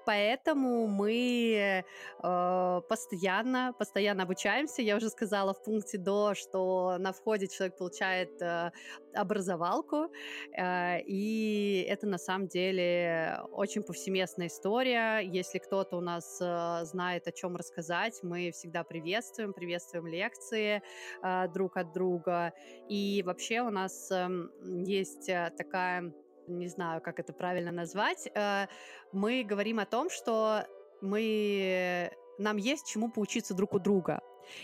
поэтому 0.07 0.87
мы 0.87 1.83
э, 2.23 2.81
постоянно, 2.87 3.73
постоянно 3.77 4.23
обучаемся. 4.23 4.81
Я 4.81 4.95
уже 4.95 5.09
сказала 5.09 5.53
в 5.53 5.61
пункте 5.61 5.97
до, 5.97 6.33
что 6.33 6.97
на 6.97 7.11
входе 7.11 7.47
человек 7.47 7.77
получает 7.77 8.41
э, 8.41 8.71
образовалку, 9.13 10.09
э, 10.57 11.01
и 11.01 11.85
это 11.89 12.07
на 12.07 12.17
самом 12.17 12.47
деле 12.47 13.41
очень 13.51 13.83
повсеместная 13.83 14.47
история. 14.47 15.19
Если 15.19 15.59
кто-то 15.59 15.97
у 15.97 16.01
нас 16.01 16.39
э, 16.41 16.85
знает, 16.85 17.27
о 17.27 17.31
чем 17.33 17.57
рассказать, 17.57 18.23
мы 18.23 18.51
всегда 18.51 18.85
приветствуем, 18.85 19.51
приветствуем 19.51 20.07
лекции 20.07 20.81
э, 21.21 21.47
друг 21.49 21.75
от 21.75 21.91
друга. 21.91 22.53
И 22.87 23.23
вообще 23.25 23.59
у 23.59 23.69
нас 23.69 24.09
эм, 24.11 24.51
э, 24.61 24.83
есть 24.85 25.29
такая 25.57 26.13
не 26.47 26.67
знаю, 26.67 27.01
как 27.01 27.19
это 27.19 27.33
правильно 27.33 27.71
назвать, 27.71 28.27
э, 28.33 28.67
мы 29.11 29.43
говорим 29.43 29.79
о 29.79 29.85
том, 29.85 30.09
что 30.09 30.65
мы 31.01 32.11
нам 32.39 32.57
есть 32.57 32.87
чему 32.87 33.11
поучиться 33.11 33.53
друг 33.53 33.73
у 33.73 33.79
друга. 33.79 34.21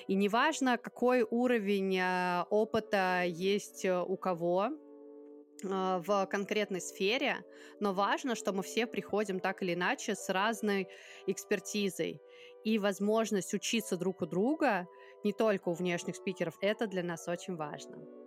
И 0.08 0.16
неважно, 0.16 0.78
какой 0.78 1.24
уровень 1.30 1.98
э, 1.98 2.46
опыта 2.50 3.24
есть 3.26 3.86
э, 3.86 4.02
у 4.02 4.18
кого, 4.18 4.70
в 5.62 6.28
конкретной 6.30 6.82
сфере, 6.82 7.38
но 7.80 7.94
важно, 7.94 8.36
что 8.36 8.52
мы 8.52 8.64
все 8.64 8.86
приходим 8.86 9.40
так 9.40 9.64
или 9.64 9.76
иначе 9.76 10.14
с 10.14 10.28
разной 10.28 10.90
экспертизой. 11.26 12.20
И 12.66 12.80
возможность 12.80 13.54
учиться 13.54 13.96
друг 13.96 14.22
у 14.22 14.26
друга, 14.26 14.88
не 15.24 15.32
только 15.32 15.70
у 15.70 15.74
внешних 15.74 16.18
спикеров, 16.18 16.58
это 16.60 16.86
для 16.86 17.02
нас 17.02 17.30
очень 17.30 17.56
важно. 17.56 18.23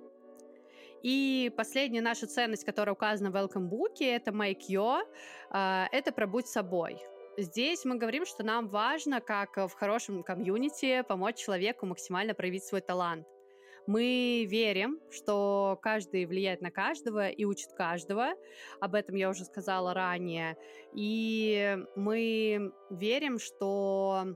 И 1.02 1.52
последняя 1.56 2.00
наша 2.00 2.26
ценность, 2.26 2.64
которая 2.64 2.94
указана 2.94 3.30
в 3.30 3.36
Welcome 3.36 3.68
Book, 3.68 3.96
это 4.00 4.30
Make 4.30 4.68
Your, 4.68 5.02
а, 5.50 5.88
это 5.92 6.12
про 6.12 6.26
будь 6.26 6.46
собой. 6.46 6.98
Здесь 7.38 7.84
мы 7.84 7.96
говорим, 7.96 8.24
что 8.24 8.42
нам 8.44 8.68
важно, 8.68 9.20
как 9.20 9.56
в 9.56 9.72
хорошем 9.72 10.22
комьюнити, 10.22 11.02
помочь 11.06 11.36
человеку 11.36 11.84
максимально 11.84 12.34
проявить 12.34 12.64
свой 12.64 12.80
талант. 12.80 13.26
Мы 13.86 14.46
верим, 14.48 14.98
что 15.10 15.78
каждый 15.80 16.26
влияет 16.26 16.60
на 16.60 16.70
каждого 16.70 17.28
и 17.28 17.44
учит 17.44 17.72
каждого. 17.72 18.30
Об 18.80 18.94
этом 18.94 19.14
я 19.14 19.28
уже 19.28 19.44
сказала 19.44 19.94
ранее. 19.94 20.56
И 20.92 21.78
мы 21.94 22.72
верим, 22.90 23.38
что 23.38 24.34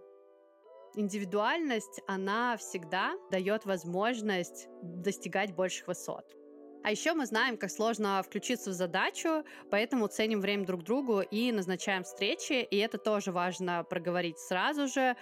индивидуальность, 0.95 2.01
она 2.07 2.57
всегда 2.59 3.15
дает 3.31 3.65
возможность 3.65 4.69
достигать 4.83 5.55
больших 5.55 5.89
высот. 5.89 6.40
А 6.83 6.91
еще 6.91 7.13
мы 7.13 7.27
знаем, 7.27 7.59
как 7.59 7.71
сложно 7.71 8.23
включиться 8.23 8.71
в 8.71 8.73
задачу, 8.73 9.45
поэтому 9.71 10.07
ценим 10.07 10.41
время 10.41 10.65
друг 10.65 10.83
другу 10.83 11.21
и 11.21 11.53
назначаем 11.53 12.05
встречи, 12.05 12.55
и 12.63 12.79
это 12.79 12.97
тоже 12.97 13.33
важно 13.33 13.85
проговорить 13.85 14.39
сразу 14.39 14.87
же. 14.87 15.15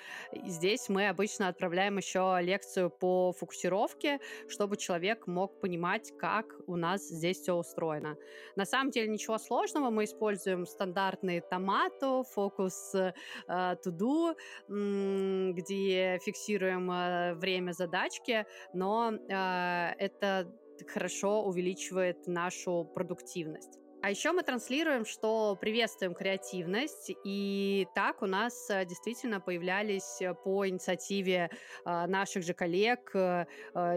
Здесь 0.47 0.89
мы 0.89 1.09
обычно 1.09 1.49
отправляем 1.49 1.97
еще 1.97 2.39
лекцию 2.41 2.91
по 2.91 3.33
фокусировке, 3.33 4.21
чтобы 4.49 4.77
человек 4.77 5.27
мог 5.27 5.61
понимать, 5.61 6.13
как 6.17 6.47
у 6.69 6.77
нас 6.77 7.09
здесь 7.09 7.41
все 7.41 7.55
устроено. 7.55 8.17
На 8.55 8.65
самом 8.65 8.93
деле 8.93 9.09
ничего 9.09 9.37
сложного, 9.39 9.91
мы 9.91 10.05
используем 10.05 10.65
стандартные 10.65 11.41
томату, 11.41 12.25
фокус 12.31 12.95
to 12.95 13.79
do, 13.85 14.37
где 15.55 16.21
фиксируем 16.23 16.89
э, 16.91 17.35
время 17.35 17.73
задачки, 17.73 18.47
но 18.73 19.13
э, 19.13 19.95
это 19.99 20.47
хорошо 20.87 21.43
увеличивает 21.43 22.27
нашу 22.27 22.85
продуктивность. 22.95 23.79
А 24.01 24.11
еще 24.11 24.31
мы 24.31 24.45
транслируем, 24.45 25.05
что 25.05 25.59
приветствуем 25.61 26.15
креативность, 26.15 27.11
и 27.25 27.89
так 27.97 28.23
у 28.23 28.27
нас 28.27 28.71
э, 28.71 28.85
действительно 28.85 29.41
появлялись 29.41 30.23
э, 30.23 30.35
по 30.35 30.69
инициативе 30.69 31.51
э, 31.85 32.07
наших 32.07 32.45
же 32.45 32.55
коллег 32.55 33.11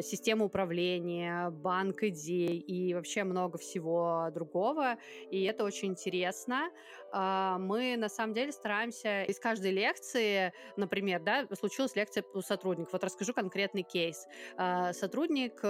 система 0.02 0.46
управления, 0.46 1.50
банк 1.52 2.04
идей 2.04 2.58
и 2.58 2.94
вообще 2.94 3.24
много 3.24 3.58
всего 3.58 4.30
другого, 4.34 4.98
и 5.30 5.44
это 5.44 5.64
очень 5.64 5.90
интересно. 5.90 6.72
А, 7.12 7.58
мы 7.58 7.96
на 7.98 8.10
самом 8.10 8.34
деле 8.34 8.52
стараемся 8.52 9.24
из 9.24 9.40
каждой 9.40 9.72
лекции, 9.72 10.54
например, 10.78 11.22
да, 11.22 11.46
случилась 11.58 11.96
лекция 11.96 12.24
у 12.34 12.42
сотрудников, 12.42 12.94
вот 12.94 13.04
расскажу 13.04 13.34
конкретный 13.34 13.84
кейс. 13.84 14.26
А, 14.58 14.94
сотрудник 14.94 15.62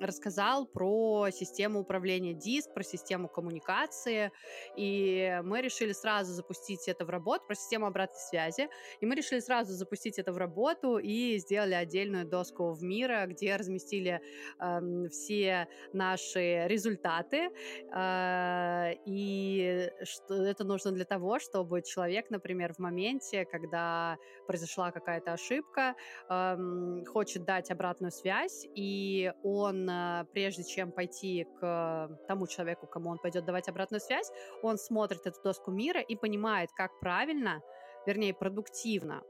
рассказал 0.00 0.66
про 0.66 1.28
систему 1.30 1.80
управления 1.80 2.32
DIS, 2.32 2.65
про 2.74 2.82
систему 2.82 3.28
коммуникации, 3.28 4.32
и 4.76 5.40
мы 5.44 5.62
решили 5.62 5.92
сразу 5.92 6.32
запустить 6.32 6.88
это 6.88 7.04
в 7.04 7.10
работу, 7.10 7.44
про 7.46 7.54
систему 7.54 7.86
обратной 7.86 8.20
связи, 8.20 8.68
и 9.00 9.06
мы 9.06 9.14
решили 9.14 9.40
сразу 9.40 9.72
запустить 9.72 10.18
это 10.18 10.32
в 10.32 10.38
работу 10.38 10.98
и 10.98 11.38
сделали 11.38 11.74
отдельную 11.74 12.26
доску 12.26 12.72
в 12.72 12.82
мира, 12.82 13.26
где 13.26 13.56
разместили 13.56 14.20
э, 14.60 15.08
все 15.08 15.68
наши 15.92 16.66
результаты, 16.66 17.50
э, 17.94 18.92
и 19.06 19.90
что 20.02 20.34
это 20.34 20.64
нужно 20.64 20.92
для 20.92 21.04
того, 21.04 21.38
чтобы 21.38 21.82
человек, 21.82 22.30
например, 22.30 22.74
в 22.74 22.78
моменте, 22.78 23.44
когда 23.44 24.18
произошла 24.46 24.90
какая-то 24.90 25.32
ошибка, 25.32 25.94
э, 26.28 27.04
хочет 27.06 27.44
дать 27.44 27.70
обратную 27.70 28.10
связь, 28.10 28.66
и 28.74 29.32
он, 29.42 29.88
э, 29.88 30.24
прежде 30.32 30.64
чем 30.64 30.92
пойти 30.92 31.46
к 31.60 32.18
тому 32.28 32.46
человеку, 32.46 32.55
человеку, 32.56 32.86
кому 32.86 33.10
он 33.10 33.18
пойдет 33.18 33.44
давать 33.44 33.68
обратную 33.68 34.00
связь, 34.00 34.30
он 34.62 34.78
смотрит 34.78 35.26
эту 35.26 35.40
доску 35.42 35.70
мира 35.70 36.00
и 36.00 36.16
понимает, 36.16 36.70
как 36.76 36.98
правильно, 37.00 37.62
вернее, 38.06 38.34
продуктивно 38.34 39.22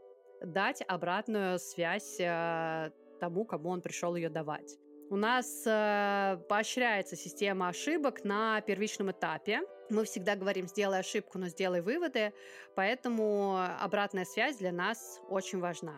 дать 0.43 0.83
обратную 0.87 1.59
связь 1.59 2.21
э, 2.21 2.91
тому, 3.21 3.45
кому 3.45 3.71
он 3.71 3.81
пришел 3.81 4.15
ее 4.17 4.29
давать. 4.29 4.77
У 5.09 5.17
нас 5.17 5.65
э, 5.67 6.39
поощряется 6.49 7.17
система 7.17 7.69
ошибок 7.69 8.25
на 8.25 8.61
первичном 8.61 9.11
этапе. 9.13 9.61
Мы 9.89 10.05
всегда 10.05 10.35
говорим, 10.35 10.67
сделай 10.67 10.99
ошибку, 11.01 11.39
но 11.39 11.49
сделай 11.49 11.81
выводы, 11.81 12.33
поэтому 12.75 13.57
обратная 13.81 14.25
связь 14.25 14.57
для 14.57 14.73
нас 14.73 15.21
очень 15.29 15.61
важна 15.61 15.95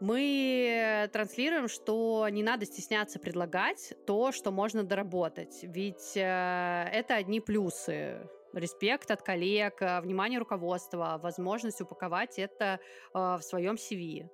мы 0.00 1.08
транслируем, 1.12 1.68
что 1.68 2.26
не 2.30 2.42
надо 2.42 2.66
стесняться 2.66 3.18
предлагать 3.18 3.94
то, 4.06 4.32
что 4.32 4.50
можно 4.50 4.82
доработать. 4.82 5.58
Ведь 5.62 6.16
э, 6.16 6.88
это 6.92 7.14
одни 7.16 7.40
плюсы. 7.40 8.28
Респект 8.52 9.10
от 9.10 9.22
коллег, 9.22 9.82
э, 9.82 10.00
внимание 10.00 10.38
руководства, 10.38 11.18
возможность 11.22 11.80
упаковать 11.80 12.38
это 12.38 12.80
э, 13.12 13.18
в 13.18 13.40
своем 13.42 13.74
CV. 13.74 14.28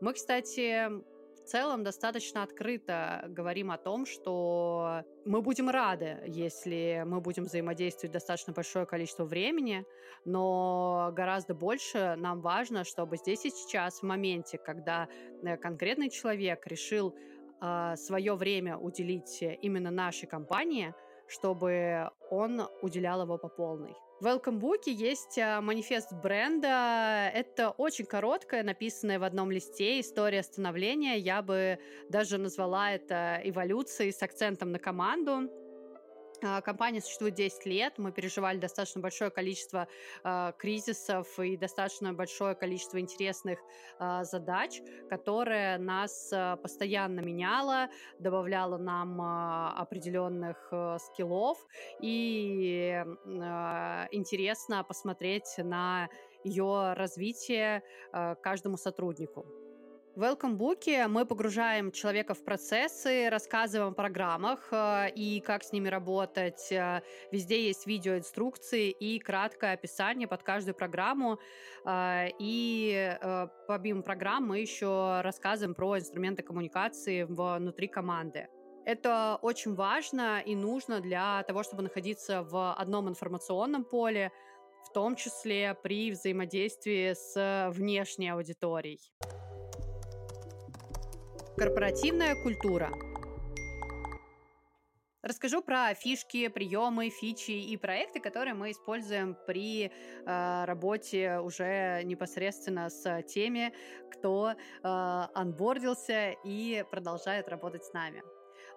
Мы, 0.00 0.14
кстати, 0.14 0.88
в 1.42 1.44
целом 1.44 1.82
достаточно 1.82 2.42
открыто 2.42 3.24
говорим 3.28 3.70
о 3.72 3.78
том, 3.78 4.06
что 4.06 5.02
мы 5.24 5.42
будем 5.42 5.68
рады, 5.68 6.18
если 6.26 7.02
мы 7.04 7.20
будем 7.20 7.44
взаимодействовать 7.44 8.12
достаточно 8.12 8.52
большое 8.52 8.86
количество 8.86 9.24
времени, 9.24 9.84
но 10.24 11.10
гораздо 11.12 11.54
больше 11.54 12.14
нам 12.16 12.40
важно, 12.40 12.84
чтобы 12.84 13.16
здесь 13.16 13.44
и 13.44 13.50
сейчас, 13.50 14.00
в 14.00 14.02
моменте, 14.04 14.56
когда 14.56 15.08
э, 15.42 15.56
конкретный 15.56 16.10
человек 16.10 16.64
решил 16.66 17.14
э, 17.60 17.96
свое 17.96 18.34
время 18.34 18.76
уделить 18.76 19.42
именно 19.42 19.90
нашей 19.90 20.28
компании, 20.28 20.94
чтобы 21.26 22.10
он 22.30 22.62
уделял 22.82 23.22
его 23.22 23.36
по 23.36 23.48
полной. 23.48 23.96
В 24.22 24.24
Welcome 24.24 24.60
есть 24.86 25.36
а, 25.36 25.60
манифест 25.60 26.12
бренда. 26.12 27.28
Это 27.34 27.70
очень 27.70 28.04
короткая, 28.04 28.62
написанная 28.62 29.18
в 29.18 29.24
одном 29.24 29.50
листе 29.50 29.98
история 29.98 30.44
становления. 30.44 31.18
Я 31.18 31.42
бы 31.42 31.80
даже 32.08 32.38
назвала 32.38 32.92
это 32.92 33.40
эволюцией 33.42 34.12
с 34.12 34.22
акцентом 34.22 34.70
на 34.70 34.78
команду. 34.78 35.50
А, 36.42 36.60
компания 36.60 37.00
существует 37.00 37.34
10 37.34 37.66
лет, 37.66 37.98
мы 37.98 38.10
переживали 38.10 38.58
достаточно 38.58 39.00
большое 39.00 39.30
количество 39.30 39.86
э, 40.24 40.52
кризисов 40.58 41.38
и 41.38 41.56
достаточно 41.56 42.12
большое 42.12 42.54
количество 42.54 42.98
интересных 42.98 43.60
э, 44.00 44.24
задач, 44.24 44.80
которые 45.08 45.78
нас 45.78 46.32
э, 46.32 46.56
постоянно 46.56 47.20
меняло, 47.20 47.88
добавляло 48.18 48.76
нам 48.76 49.20
э, 49.20 49.80
определенных 49.80 50.68
э, 50.72 50.98
скиллов, 50.98 51.58
и 52.00 53.04
э, 53.04 54.08
интересно 54.10 54.82
посмотреть 54.82 55.54
на 55.58 56.08
ее 56.42 56.94
развитие 56.94 57.84
э, 58.12 58.34
каждому 58.42 58.76
сотруднику. 58.76 59.46
В 60.14 60.20
Welcome 60.20 61.08
мы 61.08 61.24
погружаем 61.24 61.90
человека 61.90 62.34
в 62.34 62.44
процессы, 62.44 63.30
рассказываем 63.30 63.92
о 63.92 63.94
программах 63.94 64.68
э, 64.70 65.08
и 65.14 65.40
как 65.40 65.64
с 65.64 65.72
ними 65.72 65.88
работать. 65.88 66.70
Э, 66.70 67.00
везде 67.30 67.66
есть 67.66 67.86
видеоинструкции 67.86 68.90
и 68.90 69.18
краткое 69.18 69.72
описание 69.72 70.28
под 70.28 70.42
каждую 70.42 70.74
программу. 70.74 71.38
Э, 71.86 72.26
и 72.38 73.16
помимо 73.66 74.02
программ 74.02 74.48
мы 74.48 74.58
еще 74.58 75.22
рассказываем 75.22 75.74
про 75.74 75.98
инструменты 75.98 76.42
коммуникации 76.42 77.22
внутри 77.22 77.88
команды. 77.88 78.48
Это 78.84 79.38
очень 79.40 79.74
важно 79.74 80.40
и 80.40 80.54
нужно 80.54 81.00
для 81.00 81.42
того, 81.44 81.62
чтобы 81.62 81.84
находиться 81.84 82.42
в 82.42 82.74
одном 82.74 83.08
информационном 83.08 83.84
поле, 83.84 84.30
в 84.84 84.92
том 84.92 85.16
числе 85.16 85.74
при 85.82 86.10
взаимодействии 86.10 87.14
с 87.14 87.70
внешней 87.72 88.28
аудиторией. 88.28 89.00
Корпоративная 91.56 92.34
культура. 92.34 92.90
Расскажу 95.22 95.62
про 95.62 95.92
фишки, 95.94 96.48
приемы, 96.48 97.10
фичи 97.10 97.50
и 97.50 97.76
проекты, 97.76 98.20
которые 98.20 98.54
мы 98.54 98.70
используем 98.70 99.36
при 99.46 99.86
э, 99.86 100.64
работе 100.64 101.38
уже 101.38 102.02
непосредственно 102.04 102.88
с 102.88 103.22
теми, 103.24 103.74
кто 104.10 104.52
э, 104.52 104.56
анбордился 104.82 106.30
и 106.42 106.84
продолжает 106.90 107.48
работать 107.48 107.84
с 107.84 107.92
нами. 107.92 108.22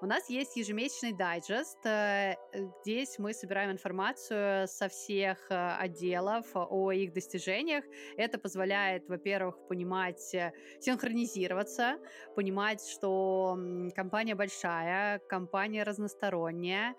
У 0.01 0.07
нас 0.07 0.29
есть 0.29 0.57
ежемесячный 0.57 1.13
дайджест. 1.13 1.77
Э, 1.85 2.35
здесь 2.81 3.17
мы 3.17 3.33
собираем 3.33 3.71
информацию 3.71 4.67
со 4.67 4.89
всех 4.89 5.37
э, 5.49 5.77
отделов 5.79 6.45
о 6.53 6.91
их 6.91 7.13
достижениях. 7.13 7.85
Это 8.17 8.37
позволяет, 8.37 9.07
во-первых, 9.07 9.55
понимать, 9.69 10.33
э, 10.33 10.51
синхронизироваться, 10.81 11.97
понимать, 12.35 12.85
что 12.85 13.57
компания 13.95 14.35
большая, 14.35 15.19
компания 15.29 15.83
разносторонняя, 15.83 16.95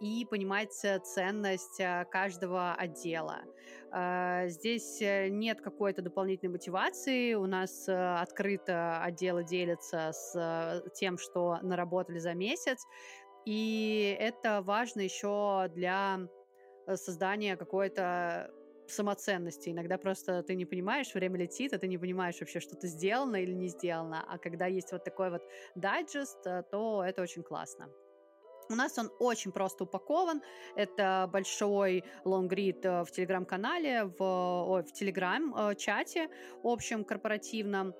и 0.00 0.26
понимать 0.30 0.72
ценность 0.72 1.80
каждого 2.10 2.74
отдела. 2.74 3.42
Здесь 4.48 5.00
нет 5.00 5.60
какой-то 5.60 6.02
дополнительной 6.02 6.52
мотивации. 6.52 7.34
У 7.34 7.46
нас 7.46 7.88
открыто 7.88 9.02
отделы 9.02 9.44
делятся 9.44 10.10
с 10.12 10.82
тем, 10.94 11.16
что 11.18 11.58
наработали 11.62 12.18
за 12.18 12.34
месяц. 12.34 12.86
И 13.44 14.16
это 14.18 14.62
важно 14.62 15.02
еще 15.02 15.70
для 15.74 16.20
э, 16.86 16.96
создания 16.96 17.56
какой-то 17.56 18.50
самоценности. 18.86 19.70
Иногда 19.70 19.98
просто 19.98 20.42
ты 20.42 20.54
не 20.54 20.64
понимаешь, 20.64 21.14
время 21.14 21.38
летит, 21.38 21.72
а 21.72 21.78
ты 21.78 21.86
не 21.86 21.98
понимаешь 21.98 22.40
вообще, 22.40 22.60
что 22.60 22.76
ты 22.76 22.86
сделано 22.86 23.36
или 23.36 23.52
не 23.52 23.68
сделано. 23.68 24.24
А 24.26 24.38
когда 24.38 24.66
есть 24.66 24.92
вот 24.92 25.04
такой 25.04 25.30
вот 25.30 25.42
дайджест, 25.74 26.46
э, 26.46 26.62
то 26.70 27.04
это 27.04 27.22
очень 27.22 27.42
классно. 27.42 27.88
У 28.70 28.74
нас 28.74 28.98
он 28.98 29.10
очень 29.18 29.52
просто 29.52 29.84
упакован. 29.84 30.42
Это 30.76 31.28
большой 31.32 32.04
лонгрид 32.24 32.84
э, 32.84 33.04
в 33.04 33.10
телеграм-канале, 33.10 34.04
в, 34.04 34.22
ой, 34.22 34.82
в 34.82 34.92
телеграм-чате 34.92 36.28
общем 36.62 37.04
корпоративном. 37.04 37.94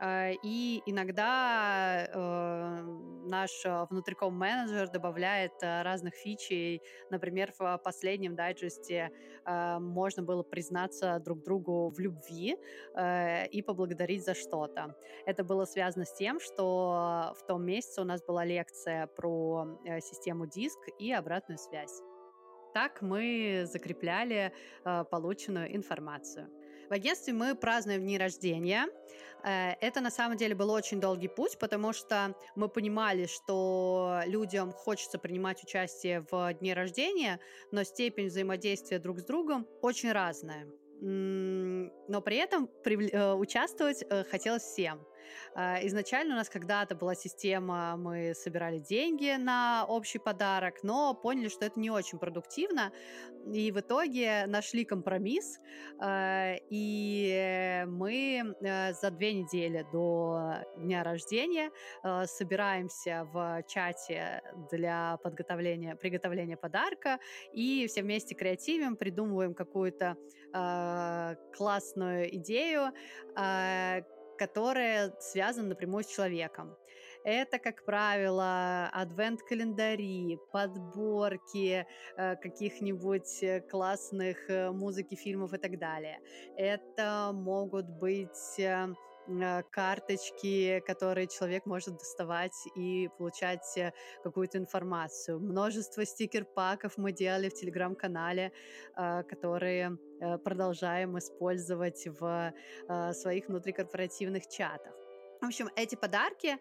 Э, 0.00 0.32
и 0.42 0.82
иногда 0.86 2.06
э, 2.06 2.82
наш 3.26 3.50
внутриком 3.90 4.34
менеджер 4.34 4.88
добавляет 4.88 5.52
э, 5.62 5.82
разных 5.82 6.14
фичей. 6.14 6.82
Например, 7.10 7.52
в 7.58 7.78
последнем 7.84 8.34
дайджесте 8.34 9.10
можно 9.46 10.22
было 10.22 10.42
признаться 10.42 11.18
друг 11.18 11.42
другу 11.42 11.90
в 11.90 11.98
любви 11.98 12.56
и 13.50 13.62
поблагодарить 13.66 14.24
за 14.24 14.34
что-то. 14.34 14.94
Это 15.26 15.44
было 15.44 15.64
связано 15.64 16.04
с 16.04 16.12
тем, 16.12 16.38
что 16.40 17.34
в 17.38 17.46
том 17.46 17.64
месяце 17.64 18.02
у 18.02 18.04
нас 18.04 18.22
была 18.22 18.44
лекция 18.44 19.06
про 19.06 19.78
систему 20.00 20.46
диск 20.46 20.78
и 20.98 21.10
обратную 21.12 21.58
связь. 21.58 22.02
Так 22.74 23.00
мы 23.02 23.64
закрепляли 23.64 24.52
полученную 25.10 25.74
информацию. 25.74 26.48
В 26.90 26.92
агентстве 26.92 27.32
мы 27.32 27.54
празднуем 27.54 28.02
дни 28.02 28.18
рождения. 28.18 28.88
Э, 29.44 29.74
это 29.80 30.00
на 30.00 30.10
самом 30.10 30.36
деле 30.36 30.56
был 30.56 30.70
очень 30.70 31.00
долгий 31.00 31.28
путь, 31.28 31.56
потому 31.56 31.92
что 31.92 32.34
мы 32.56 32.68
понимали, 32.68 33.26
что 33.26 34.22
людям 34.26 34.72
хочется 34.72 35.16
принимать 35.16 35.62
участие 35.62 36.26
в 36.32 36.52
дне 36.54 36.74
рождения, 36.74 37.38
но 37.70 37.84
степень 37.84 38.26
взаимодействия 38.26 38.98
друг 38.98 39.20
с 39.20 39.22
другом 39.22 39.68
очень 39.82 40.10
разная 40.10 40.66
но 41.00 42.20
при 42.20 42.36
этом 42.36 42.68
э, 42.84 43.32
участвовать 43.32 44.04
э, 44.08 44.24
хотелось 44.24 44.62
всем. 44.62 45.00
А, 45.54 45.78
изначально 45.86 46.34
у 46.34 46.36
нас 46.36 46.48
когда-то 46.48 46.94
была 46.94 47.14
система, 47.14 47.96
мы 47.96 48.34
собирали 48.34 48.78
деньги 48.78 49.36
на 49.38 49.84
общий 49.88 50.18
подарок, 50.18 50.82
но 50.82 51.14
поняли, 51.14 51.48
что 51.48 51.64
это 51.64 51.78
не 51.80 51.90
очень 51.90 52.18
продуктивно, 52.18 52.92
и 53.52 53.72
в 53.72 53.80
итоге 53.80 54.44
нашли 54.46 54.84
компромисс, 54.84 55.58
а, 55.98 56.54
и 56.70 57.84
мы 57.86 58.54
э, 58.60 58.92
за 58.92 59.10
две 59.10 59.32
недели 59.34 59.86
до 59.92 60.64
дня 60.76 61.02
рождения 61.02 61.70
собираемся 62.26 63.28
в 63.32 63.62
чате 63.66 64.42
для 64.70 65.18
подготовления, 65.22 65.96
приготовления 65.96 66.56
подарка, 66.56 67.18
и 67.52 67.86
все 67.88 68.02
вместе 68.02 68.34
креативим, 68.34 68.96
придумываем 68.96 69.54
какую-то 69.54 70.16
а, 70.52 71.34
классную 71.56 72.34
идею, 72.36 72.92
которая 74.40 75.12
связана 75.20 75.68
напрямую 75.68 76.02
с 76.02 76.06
человеком. 76.06 76.74
Это, 77.24 77.58
как 77.58 77.84
правило, 77.84 78.88
адвент-календари, 78.94 80.38
подборки 80.50 81.86
э, 82.16 82.36
каких-нибудь 82.36 83.42
э, 83.42 83.60
классных 83.60 84.48
э, 84.48 84.70
музыки, 84.70 85.14
фильмов 85.14 85.52
и 85.52 85.58
так 85.58 85.78
далее. 85.78 86.20
Это 86.56 87.32
могут 87.34 87.86
быть 87.86 88.58
Э, 88.58 88.94
карточки, 89.70 90.82
которые 90.86 91.26
человек 91.26 91.66
может 91.66 91.96
доставать 91.96 92.56
и 92.74 93.08
получать 93.18 93.76
э, 93.76 93.92
какую-то 94.22 94.58
информацию. 94.58 95.38
Множество 95.38 96.04
стикер-паков 96.04 96.96
мы 96.96 97.12
делали 97.12 97.48
в 97.48 97.54
телеграм-канале, 97.54 98.52
э, 98.96 99.22
которые 99.24 99.98
продолжаем 100.44 101.18
использовать 101.18 102.06
в 102.06 102.52
своих 103.14 103.48
внутрикорпоративных 103.48 104.46
чатах. 104.48 104.92
В 105.40 105.46
общем, 105.46 105.70
эти 105.76 105.94
подарки 105.94 106.58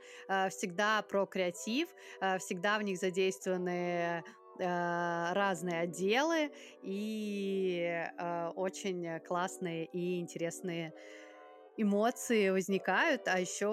всегда 0.49 1.01
про 1.01 1.25
креатив, 1.25 1.89
всегда 2.37 2.79
в 2.79 2.83
них 2.83 2.97
задействованы 2.97 4.23
разные 4.57 5.81
отделы 5.81 6.51
и 6.81 8.01
очень 8.55 9.19
классные 9.27 9.85
и 9.85 10.21
интересные 10.21 10.93
эмоции 11.81 12.49
возникают, 12.49 13.27
а 13.27 13.39
еще 13.39 13.67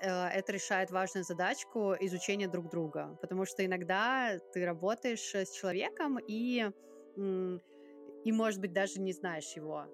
э, 0.00 0.28
это 0.28 0.52
решает 0.52 0.90
важную 0.90 1.24
задачку 1.24 1.94
изучения 2.00 2.48
друг 2.48 2.70
друга, 2.70 3.16
потому 3.20 3.44
что 3.44 3.64
иногда 3.64 4.38
ты 4.52 4.64
работаешь 4.64 5.34
с 5.34 5.50
человеком 5.50 6.18
и 6.18 6.70
и, 8.24 8.32
может 8.32 8.60
быть, 8.60 8.72
даже 8.72 9.00
не 9.00 9.12
знаешь 9.12 9.52
его. 9.54 9.86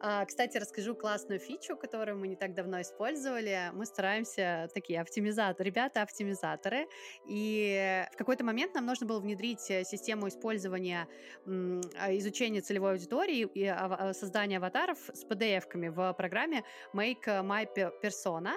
А, 0.00 0.24
кстати, 0.24 0.58
расскажу 0.58 0.94
классную 0.94 1.40
фичу, 1.40 1.76
которую 1.76 2.18
мы 2.18 2.28
не 2.28 2.36
так 2.36 2.54
давно 2.54 2.80
использовали. 2.80 3.70
Мы 3.72 3.84
стараемся 3.84 4.68
такие 4.72 5.00
оптимизаторы, 5.00 5.68
ребята 5.68 6.02
оптимизаторы, 6.02 6.86
и 7.26 8.04
в 8.12 8.16
какой-то 8.16 8.44
момент 8.44 8.74
нам 8.74 8.86
нужно 8.86 9.06
было 9.06 9.20
внедрить 9.20 9.70
э, 9.70 9.84
систему 9.84 10.28
использования 10.28 11.08
а, 11.46 12.16
изучения 12.16 12.60
целевой 12.60 12.92
аудитории 12.92 13.48
и 13.54 13.74
создания 14.12 14.58
аватаров 14.58 14.98
с 15.12 15.24
PDF-ками 15.24 15.88
в 15.88 16.12
программе 16.14 16.64
Make 16.94 17.26
My 17.26 17.66
Persona. 18.02 18.54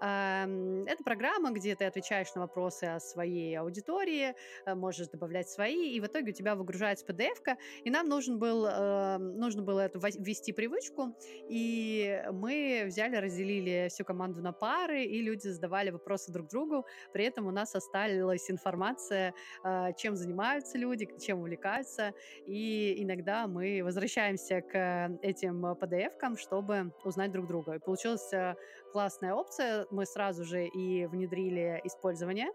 Это 0.00 1.02
программа, 1.04 1.50
где 1.50 1.74
ты 1.74 1.84
отвечаешь 1.84 2.34
на 2.34 2.42
вопросы 2.42 2.84
о 2.84 3.00
своей 3.00 3.56
аудитории, 3.58 4.34
э, 4.66 4.74
можешь 4.74 5.08
добавлять 5.08 5.48
свои, 5.48 5.92
и 5.94 6.00
в 6.00 6.06
итоге 6.06 6.30
у 6.30 6.34
тебя 6.34 6.54
выгружается 6.54 7.04
PDF-ка, 7.06 7.56
и 7.84 7.90
нам 7.90 8.08
нужен 8.08 8.38
был, 8.38 8.66
э, 8.66 9.18
нужно 9.18 9.62
было 9.62 9.80
это 9.80 9.98
ввести 9.98 10.52
привычку, 10.52 10.83
точку, 10.84 11.16
и 11.48 12.22
мы 12.32 12.84
взяли, 12.86 13.16
разделили 13.16 13.88
всю 13.90 14.04
команду 14.04 14.42
на 14.42 14.52
пары, 14.52 15.04
и 15.04 15.22
люди 15.22 15.48
задавали 15.48 15.90
вопросы 15.90 16.32
друг 16.32 16.48
другу, 16.48 16.86
при 17.12 17.24
этом 17.24 17.46
у 17.46 17.50
нас 17.50 17.74
осталась 17.74 18.50
информация, 18.50 19.34
а, 19.62 19.92
чем 19.92 20.16
занимаются 20.16 20.78
люди, 20.78 21.08
чем 21.20 21.40
увлекаются, 21.40 22.12
и 22.46 23.02
иногда 23.02 23.46
мы 23.46 23.82
возвращаемся 23.82 24.60
к 24.60 25.18
этим 25.22 25.64
PDF-кам, 25.66 26.36
чтобы 26.36 26.92
узнать 27.04 27.32
друг 27.32 27.46
друга. 27.46 27.74
И 27.74 27.78
получилась 27.78 28.32
э, 28.32 28.54
классная 28.92 29.34
опция, 29.34 29.86
мы 29.90 30.06
сразу 30.06 30.44
же 30.44 30.66
и 30.66 31.06
внедрили 31.06 31.80
использование, 31.84 32.48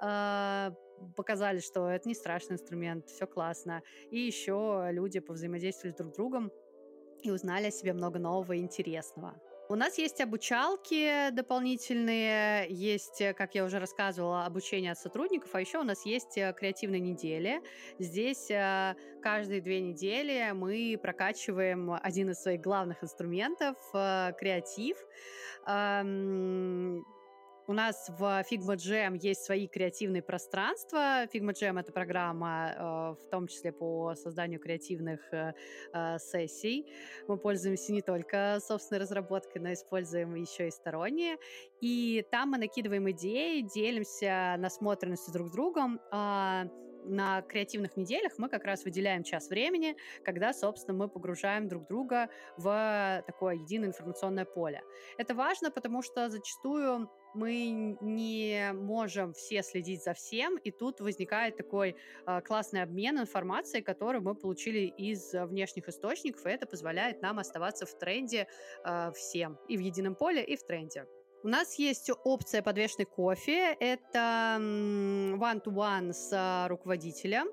а, 0.00 0.72
показали, 1.16 1.58
что 1.60 1.88
это 1.88 2.08
не 2.08 2.14
страшный 2.14 2.54
инструмент, 2.54 3.08
все 3.08 3.26
классно. 3.26 3.82
И 4.10 4.18
еще 4.18 4.88
люди 4.90 5.20
повзаимодействовали 5.20 5.94
друг 5.96 6.12
с 6.12 6.16
другом, 6.16 6.50
и 7.22 7.30
узнали 7.30 7.66
о 7.66 7.70
себе 7.70 7.92
много 7.92 8.18
нового 8.18 8.52
и 8.52 8.58
интересного. 8.58 9.34
У 9.70 9.76
нас 9.76 9.98
есть 9.98 10.20
обучалки 10.20 11.30
дополнительные, 11.30 12.66
есть, 12.68 13.20
э, 13.20 13.32
как 13.34 13.54
я 13.54 13.64
уже 13.64 13.78
рассказывала, 13.78 14.44
обучение 14.44 14.90
от 14.90 14.98
сотрудников, 14.98 15.54
а 15.54 15.60
еще 15.60 15.78
у 15.78 15.84
нас 15.84 16.04
есть 16.04 16.36
э, 16.36 16.52
креативные 16.58 17.00
недели. 17.00 17.62
Здесь 18.00 18.50
э, 18.50 18.96
каждые 19.22 19.60
две 19.60 19.80
недели 19.80 20.50
мы 20.54 20.98
прокачиваем 21.00 21.92
один 22.02 22.30
из 22.30 22.42
своих 22.42 22.60
главных 22.60 23.04
инструментов— 23.04 23.76
креатив. 23.92 24.96
У 27.70 27.72
нас 27.72 28.10
в 28.18 28.24
Figma 28.50 28.74
Jam 28.74 29.16
есть 29.16 29.44
свои 29.44 29.68
креативные 29.68 30.22
пространства. 30.22 31.26
Figma 31.26 31.52
Jam— 31.52 31.78
это 31.80 31.92
программа, 31.92 32.74
э, 32.76 33.24
в 33.24 33.30
том 33.30 33.46
числе 33.46 33.70
по 33.70 34.16
созданию 34.16 34.58
креативных 34.58 35.20
э, 35.32 35.54
э, 35.92 36.18
сессий. 36.18 36.92
Мы 37.28 37.36
пользуемся 37.36 37.92
не 37.92 38.02
только 38.02 38.58
собственной 38.60 39.00
разработкой, 39.00 39.62
но 39.62 39.72
используем 39.72 40.34
еще 40.34 40.66
и 40.66 40.72
сторонние. 40.72 41.36
И 41.80 42.26
там 42.32 42.50
мы 42.50 42.58
накидываем 42.58 43.08
идеи, 43.12 43.60
делимся 43.60 44.56
насмотренностью 44.58 45.32
друг 45.32 45.46
с 45.46 45.52
другом, 45.52 46.00
а, 46.10 46.64
на 47.04 47.42
креативных 47.42 47.96
неделях 47.96 48.32
мы 48.38 48.48
как 48.48 48.64
раз 48.64 48.84
выделяем 48.84 49.22
час 49.22 49.48
времени, 49.48 49.96
когда, 50.24 50.52
собственно, 50.52 50.98
мы 50.98 51.08
погружаем 51.08 51.68
друг 51.68 51.86
друга 51.86 52.28
в 52.56 53.22
такое 53.26 53.54
единое 53.54 53.88
информационное 53.88 54.44
поле. 54.44 54.82
Это 55.18 55.34
важно, 55.34 55.70
потому 55.70 56.02
что 56.02 56.28
зачастую 56.28 57.08
мы 57.34 57.96
не 58.00 58.72
можем 58.72 59.32
все 59.32 59.62
следить 59.62 60.02
за 60.02 60.14
всем, 60.14 60.56
и 60.58 60.70
тут 60.70 61.00
возникает 61.00 61.56
такой 61.56 61.96
э, 62.26 62.40
классный 62.42 62.82
обмен 62.82 63.18
информацией, 63.18 63.82
который 63.82 64.20
мы 64.20 64.34
получили 64.34 64.80
из 64.80 65.32
внешних 65.32 65.88
источников, 65.88 66.46
и 66.46 66.50
это 66.50 66.66
позволяет 66.66 67.22
нам 67.22 67.38
оставаться 67.38 67.86
в 67.86 67.94
тренде 67.98 68.46
э, 68.84 69.12
всем, 69.14 69.58
и 69.68 69.76
в 69.76 69.80
едином 69.80 70.14
поле, 70.14 70.44
и 70.44 70.56
в 70.56 70.62
тренде. 70.62 71.06
У 71.42 71.48
нас 71.48 71.78
есть 71.78 72.10
опция 72.24 72.60
подвешенный 72.60 73.06
кофе. 73.06 73.74
Это 73.80 74.58
one-to-one 74.60 76.12
с 76.12 76.30
а, 76.34 76.68
руководителем. 76.68 77.46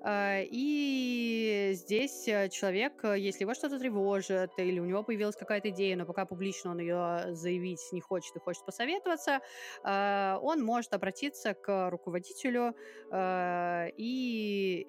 А, 0.00 0.40
и 0.40 1.72
здесь 1.74 2.26
э, 2.26 2.48
человек, 2.48 3.04
э, 3.04 3.18
если 3.18 3.42
его 3.42 3.52
что-то 3.52 3.78
тревожит, 3.78 4.50
или 4.56 4.80
у 4.80 4.86
него 4.86 5.02
появилась 5.02 5.36
какая-то 5.36 5.68
идея, 5.68 5.94
но 5.96 6.06
пока 6.06 6.24
публично 6.24 6.70
он 6.70 6.78
ее 6.78 7.34
заявить 7.34 7.80
не 7.92 8.00
хочет 8.00 8.34
и 8.34 8.38
хочет 8.38 8.64
посоветоваться, 8.64 9.40
он 9.84 10.62
может 10.62 10.94
обратиться 10.94 11.54
к 11.54 11.90
руководителю 11.90 12.74
и 13.12 14.86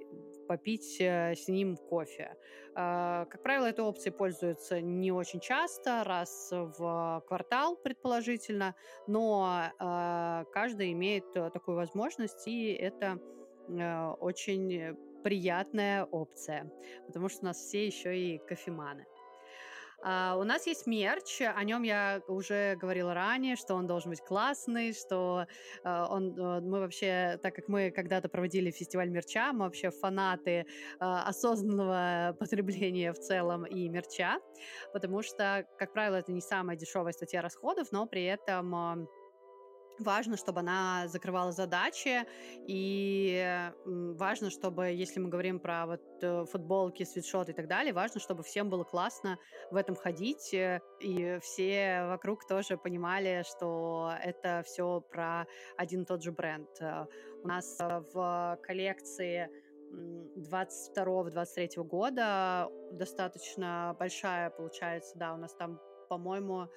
попить 0.48 0.98
э, 1.00 1.36
с 1.36 1.48
ним 1.48 1.78
кофе. 1.78 2.36
А, 2.76 3.26
как 3.26 3.42
правило, 3.42 3.66
этой 3.68 3.86
опцией 3.86 4.14
пользуются 4.14 4.82
не 4.82 5.12
очень 5.12 5.40
часто, 5.40 6.04
раз 6.04 6.50
в 6.52 7.24
квартал, 7.28 7.78
предположительно, 7.78 8.76
но 9.08 9.72
а, 9.80 10.44
каждый 10.52 10.92
имеет 10.92 11.26
э, 11.36 11.50
такую 11.52 11.78
возможность, 11.78 12.48
и 12.48 12.74
это 12.74 13.20
э, 13.70 14.08
очень 14.20 14.96
приятная 15.24 16.06
опция, 16.06 16.72
потому 17.08 17.30
что 17.30 17.40
у 17.42 17.46
нас 17.46 17.58
все 17.58 17.88
еще 17.88 18.16
и 18.18 18.38
кофеманы. 18.38 19.06
А, 20.02 20.36
у 20.38 20.44
нас 20.44 20.68
есть 20.68 20.88
мерч, 20.88 21.42
о 21.42 21.64
нем 21.64 21.84
я 21.84 22.22
уже 22.28 22.76
говорила 22.76 23.14
ранее, 23.14 23.56
что 23.56 23.76
он 23.76 23.88
должен 23.88 24.12
быть 24.12 24.22
классный, 24.22 24.94
что 24.94 25.46
а, 25.84 26.08
он, 26.10 26.36
а, 26.40 26.62
мы 26.62 26.80
вообще, 26.80 27.40
так 27.42 27.56
как 27.56 27.68
мы 27.68 27.92
когда-то 27.92 28.30
проводили 28.30 28.72
фестиваль 28.72 29.10
мерча, 29.10 29.52
мы 29.54 29.66
вообще 29.66 29.92
фанаты 29.92 30.66
а, 31.00 31.24
осознанного 31.28 32.36
потребления 32.40 33.14
в 33.14 33.20
целом 33.20 33.66
и 33.66 33.88
мерча, 33.90 34.40
потому 34.94 35.22
что, 35.22 35.66
как 35.78 35.94
правило, 35.94 36.16
это 36.16 36.32
не 36.32 36.42
самая 36.42 36.78
дешевая 36.78 37.14
статья 37.14 37.42
расходов, 37.42 37.92
но 37.92 38.06
при 38.06 38.24
этом 38.26 38.76
а, 38.76 38.98
Важно, 40.00 40.36
чтобы 40.36 40.60
она 40.60 41.08
закрывала 41.08 41.54
задачи, 41.54 42.26
и 42.68 43.72
важно, 43.86 44.50
чтобы, 44.50 44.88
если 44.88 45.22
мы 45.22 45.30
говорим 45.30 45.60
про 45.60 45.86
вот 45.86 46.02
э, 46.22 46.46
футболки, 46.52 47.04
свитшоты 47.04 47.54
и 47.54 47.56
так 47.56 47.68
далее, 47.70 47.94
важно, 47.94 48.20
чтобы 48.20 48.44
всем 48.44 48.70
было 48.70 48.84
классно 48.84 49.40
в 49.72 49.78
этом 49.78 49.96
ходить, 49.96 50.54
э, 50.54 50.82
и 51.00 51.40
все 51.42 52.08
вокруг 52.08 52.46
тоже 52.46 52.78
понимали, 52.78 53.44
что 53.48 54.14
это 54.22 54.64
все 54.66 55.00
про 55.00 55.48
один 55.78 56.02
и 56.02 56.06
тот 56.06 56.22
же 56.22 56.34
бренд. 56.34 56.70
Э, 56.82 57.06
у 57.44 57.48
нас 57.48 57.78
в 57.80 58.60
коллекции 58.64 59.50
22-23 59.94 61.84
года 61.84 62.70
достаточно 62.92 63.96
большая 63.98 64.50
получается, 64.50 65.18
да, 65.18 65.34
у 65.34 65.38
нас 65.38 65.54
там, 65.56 65.80
по-моему, 66.10 66.68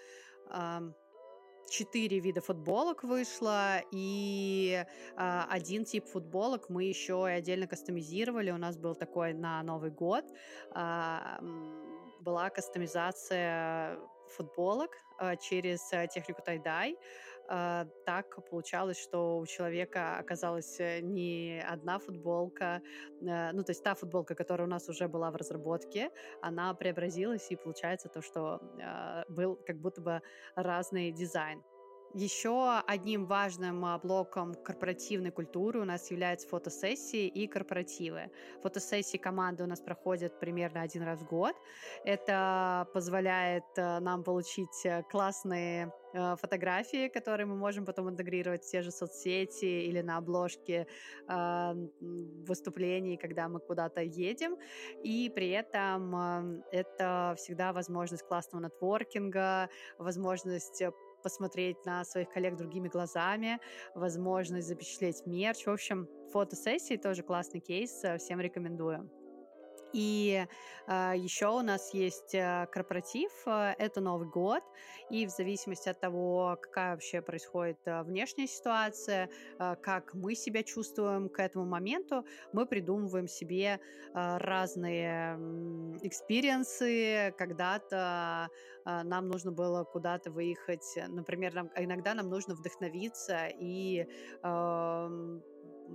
четыре 1.69 2.19
вида 2.19 2.41
футболок 2.41 3.05
вышло, 3.05 3.83
и 3.93 4.85
э, 5.17 5.43
один 5.51 5.85
тип 5.85 6.07
футболок 6.07 6.69
мы 6.69 6.85
еще 6.85 7.27
и 7.29 7.33
отдельно 7.33 7.67
кастомизировали. 7.67 8.51
У 8.51 8.57
нас 8.57 8.77
был 8.77 8.95
такой 8.95 9.33
на 9.35 9.63
Новый 9.63 9.91
год. 9.91 10.25
Э, 10.75 11.39
была 12.21 12.51
кастомизация 12.51 13.99
футболок 14.37 14.91
э, 15.21 15.37
через 15.37 15.81
технику 16.13 16.43
тайдай. 16.45 16.97
Uh, 17.49 17.89
так 18.05 18.45
получалось, 18.51 18.99
что 18.99 19.39
у 19.39 19.47
человека 19.47 20.19
оказалась 20.19 20.79
э, 20.81 21.01
не 21.01 21.65
одна 21.67 21.99
футболка, 21.99 22.83
uh, 23.23 23.53
ну 23.55 23.63
то 23.63 23.71
есть 23.71 23.83
та 23.83 23.95
футболка, 23.95 24.35
которая 24.35 24.69
у 24.69 24.71
нас 24.71 24.87
уже 24.91 25.09
была 25.09 25.31
в 25.31 25.37
разработке, 25.37 26.11
она 26.43 26.75
преобразилась 26.75 27.51
и 27.51 27.57
получается 27.57 28.11
то, 28.11 28.21
что 28.21 28.61
был 29.31 29.59
как 29.67 29.79
будто 29.79 30.03
бы 30.03 30.21
разный 30.57 31.11
дизайн. 31.11 31.63
Еще 32.15 32.81
одним 32.87 33.27
важным 33.27 33.85
а, 33.85 33.99
блоком 33.99 34.55
корпоративной 34.55 35.31
культуры 35.31 35.81
у 35.81 35.85
нас 35.85 36.11
являются 36.11 36.49
фотосессии 36.49 37.27
и 37.27 37.47
корпоративы. 37.47 38.31
Фотосессии 38.63 39.19
команды 39.19 39.65
у 39.65 39.67
нас 39.67 39.81
проходят 39.81 40.41
примерно 40.41 40.81
один 40.81 41.03
раз 41.03 41.21
в 41.21 41.27
год. 41.27 41.55
Это 42.05 42.89
позволяет 42.95 43.65
нам 43.77 44.25
получить 44.25 44.87
э, 44.87 45.03
классные 45.11 45.87
э, 45.87 45.91
фотографии, 46.13 47.09
которые 47.09 47.47
мы 47.47 47.57
можем 47.57 47.85
потом 47.85 48.09
интегрировать 48.09 48.65
в 48.65 48.71
те 48.71 48.83
же 48.83 48.91
соцсети 48.91 49.87
или 49.89 50.01
на 50.01 50.17
обложке 50.17 50.87
э, 51.29 51.89
выступлений, 52.47 53.17
когда 53.17 53.49
мы 53.49 53.61
куда-то 53.61 54.01
едем. 54.01 54.57
И 55.03 55.31
при 55.35 55.51
этом 55.51 56.15
э, 56.15 56.63
это 56.73 57.35
всегда 57.37 57.73
возможность 57.73 58.23
классного 58.23 58.65
нетворкинга, 58.65 59.69
возможность 59.99 60.83
посмотреть 61.23 61.85
на 61.85 62.05
своих 62.05 62.29
коллег 62.31 62.57
другими 62.57 62.89
глазами, 62.89 63.59
возможность 63.95 64.69
запечатлеть 64.69 65.27
мерч. 65.27 65.67
В 65.67 65.71
общем, 65.71 66.09
фотосессии 66.33 66.97
тоже 66.97 67.23
классный 67.23 67.61
кейс, 67.61 68.05
э, 68.05 68.19
всем 68.19 68.41
рекомендую. 68.41 69.11
И 69.93 70.47
э, 70.87 71.13
еще 71.17 71.49
у 71.49 71.63
нас 71.63 71.95
есть 71.95 72.35
э, 72.35 72.67
корпоратив, 72.71 73.31
э, 73.47 73.75
это 73.79 74.01
Новый 74.01 74.29
год, 74.29 74.63
и 75.11 75.27
в 75.27 75.31
зависимости 75.31 75.89
от 75.89 76.01
того, 76.01 76.59
какая 76.61 76.93
вообще 76.93 77.23
происходит 77.23 77.79
внешняя 77.85 78.47
ситуация, 78.47 79.31
э, 79.59 79.77
как 79.83 80.15
мы 80.15 80.35
себя 80.35 80.63
чувствуем 80.63 81.29
к 81.29 81.41
этому 81.41 81.65
моменту, 81.65 82.25
мы 82.53 82.67
придумываем 82.67 83.29
себе 83.29 83.81
э, 84.15 84.37
разные 84.39 85.37
experience 86.03 87.13
ы. 87.13 87.35
Когда-то 87.39 88.49
э, 88.85 89.03
нам 89.05 89.29
нужно 89.29 89.53
было 89.53 89.85
куда-то 89.85 90.31
выехать, 90.31 90.99
например, 91.09 91.55
нам, 91.55 91.71
иногда 91.77 92.15
нам 92.15 92.29
нужно 92.29 92.55
вдохновиться 92.55 93.49
и 93.59 94.07
э, 94.43 95.41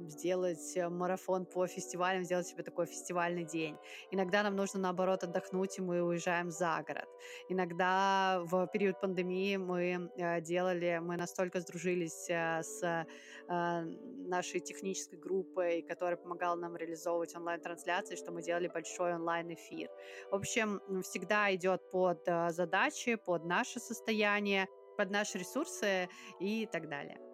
сделать 0.08 0.76
э, 0.76 0.90
марафон 0.90 1.46
по 1.46 1.68
фестивалям, 1.68 2.24
сделать 2.24 2.48
себе 2.48 2.64
такой 2.64 2.86
фестивальный 2.86 3.44
день. 3.44 3.78
Иногда 4.12 4.44
нам 4.44 4.56
нужно, 4.56 4.80
наоборот, 4.80 5.24
отдохнуть, 5.24 5.78
и 5.78 5.82
мы 5.82 6.02
уезжаем 6.02 6.52
за 6.52 6.84
город. 6.88 7.08
Иногда 7.50 8.42
в 8.46 8.68
период 8.68 9.00
пандемии 9.00 9.58
мы 9.58 10.12
э, 10.18 10.42
делали, 10.42 11.00
мы 11.02 11.18
настолько 11.18 11.60
сдружились 11.60 12.30
э, 12.30 12.62
с 12.64 13.06
нашей 13.48 14.62
технической 14.62 15.20
группой, 15.20 15.82
которая 15.82 16.16
помогала 16.16 16.56
нам 16.56 16.78
реализовывать 16.78 17.36
онлайн-трансляции, 17.36 18.16
что 18.16 18.32
мы 18.32 18.42
делали 18.42 18.70
большой 18.70 19.14
онлайн-эфир. 19.16 19.90
В 20.32 20.36
общем, 20.36 20.82
всегда 21.02 21.54
идет 21.54 21.82
под 21.92 22.26
задачи, 22.50 23.16
под 23.16 23.46
наше 23.46 23.80
состояние, 23.80 24.68
под 24.98 25.12
наши 25.12 25.38
ресурсы 25.38 26.08
и 26.40 26.66
так 26.72 26.88
далее. 26.88 27.33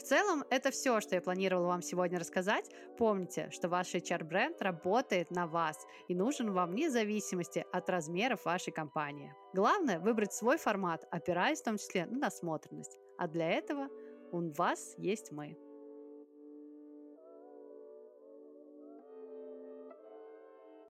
В 0.00 0.02
целом, 0.02 0.44
это 0.48 0.70
все, 0.70 0.98
что 1.02 1.14
я 1.14 1.20
планировала 1.20 1.66
вам 1.66 1.82
сегодня 1.82 2.18
рассказать. 2.18 2.70
Помните, 2.96 3.50
что 3.50 3.68
ваш 3.68 3.94
HR-бренд 3.94 4.62
работает 4.62 5.30
на 5.30 5.46
вас 5.46 5.76
и 6.08 6.14
нужен 6.14 6.52
вам 6.52 6.70
вне 6.70 6.88
зависимости 6.88 7.66
от 7.70 7.90
размеров 7.90 8.46
вашей 8.46 8.72
компании. 8.72 9.34
Главное– 9.52 9.98
выбрать 10.00 10.32
свой 10.32 10.56
формат, 10.56 11.06
опираясь 11.10 11.60
в 11.60 11.64
том 11.64 11.76
числе 11.76 12.06
на 12.06 12.18
насмотренность. 12.18 12.98
А 13.18 13.28
для 13.28 13.50
этого 13.50 13.88
у 14.32 14.40
вас 14.52 14.94
есть 14.96 15.32
мы. 15.32 15.58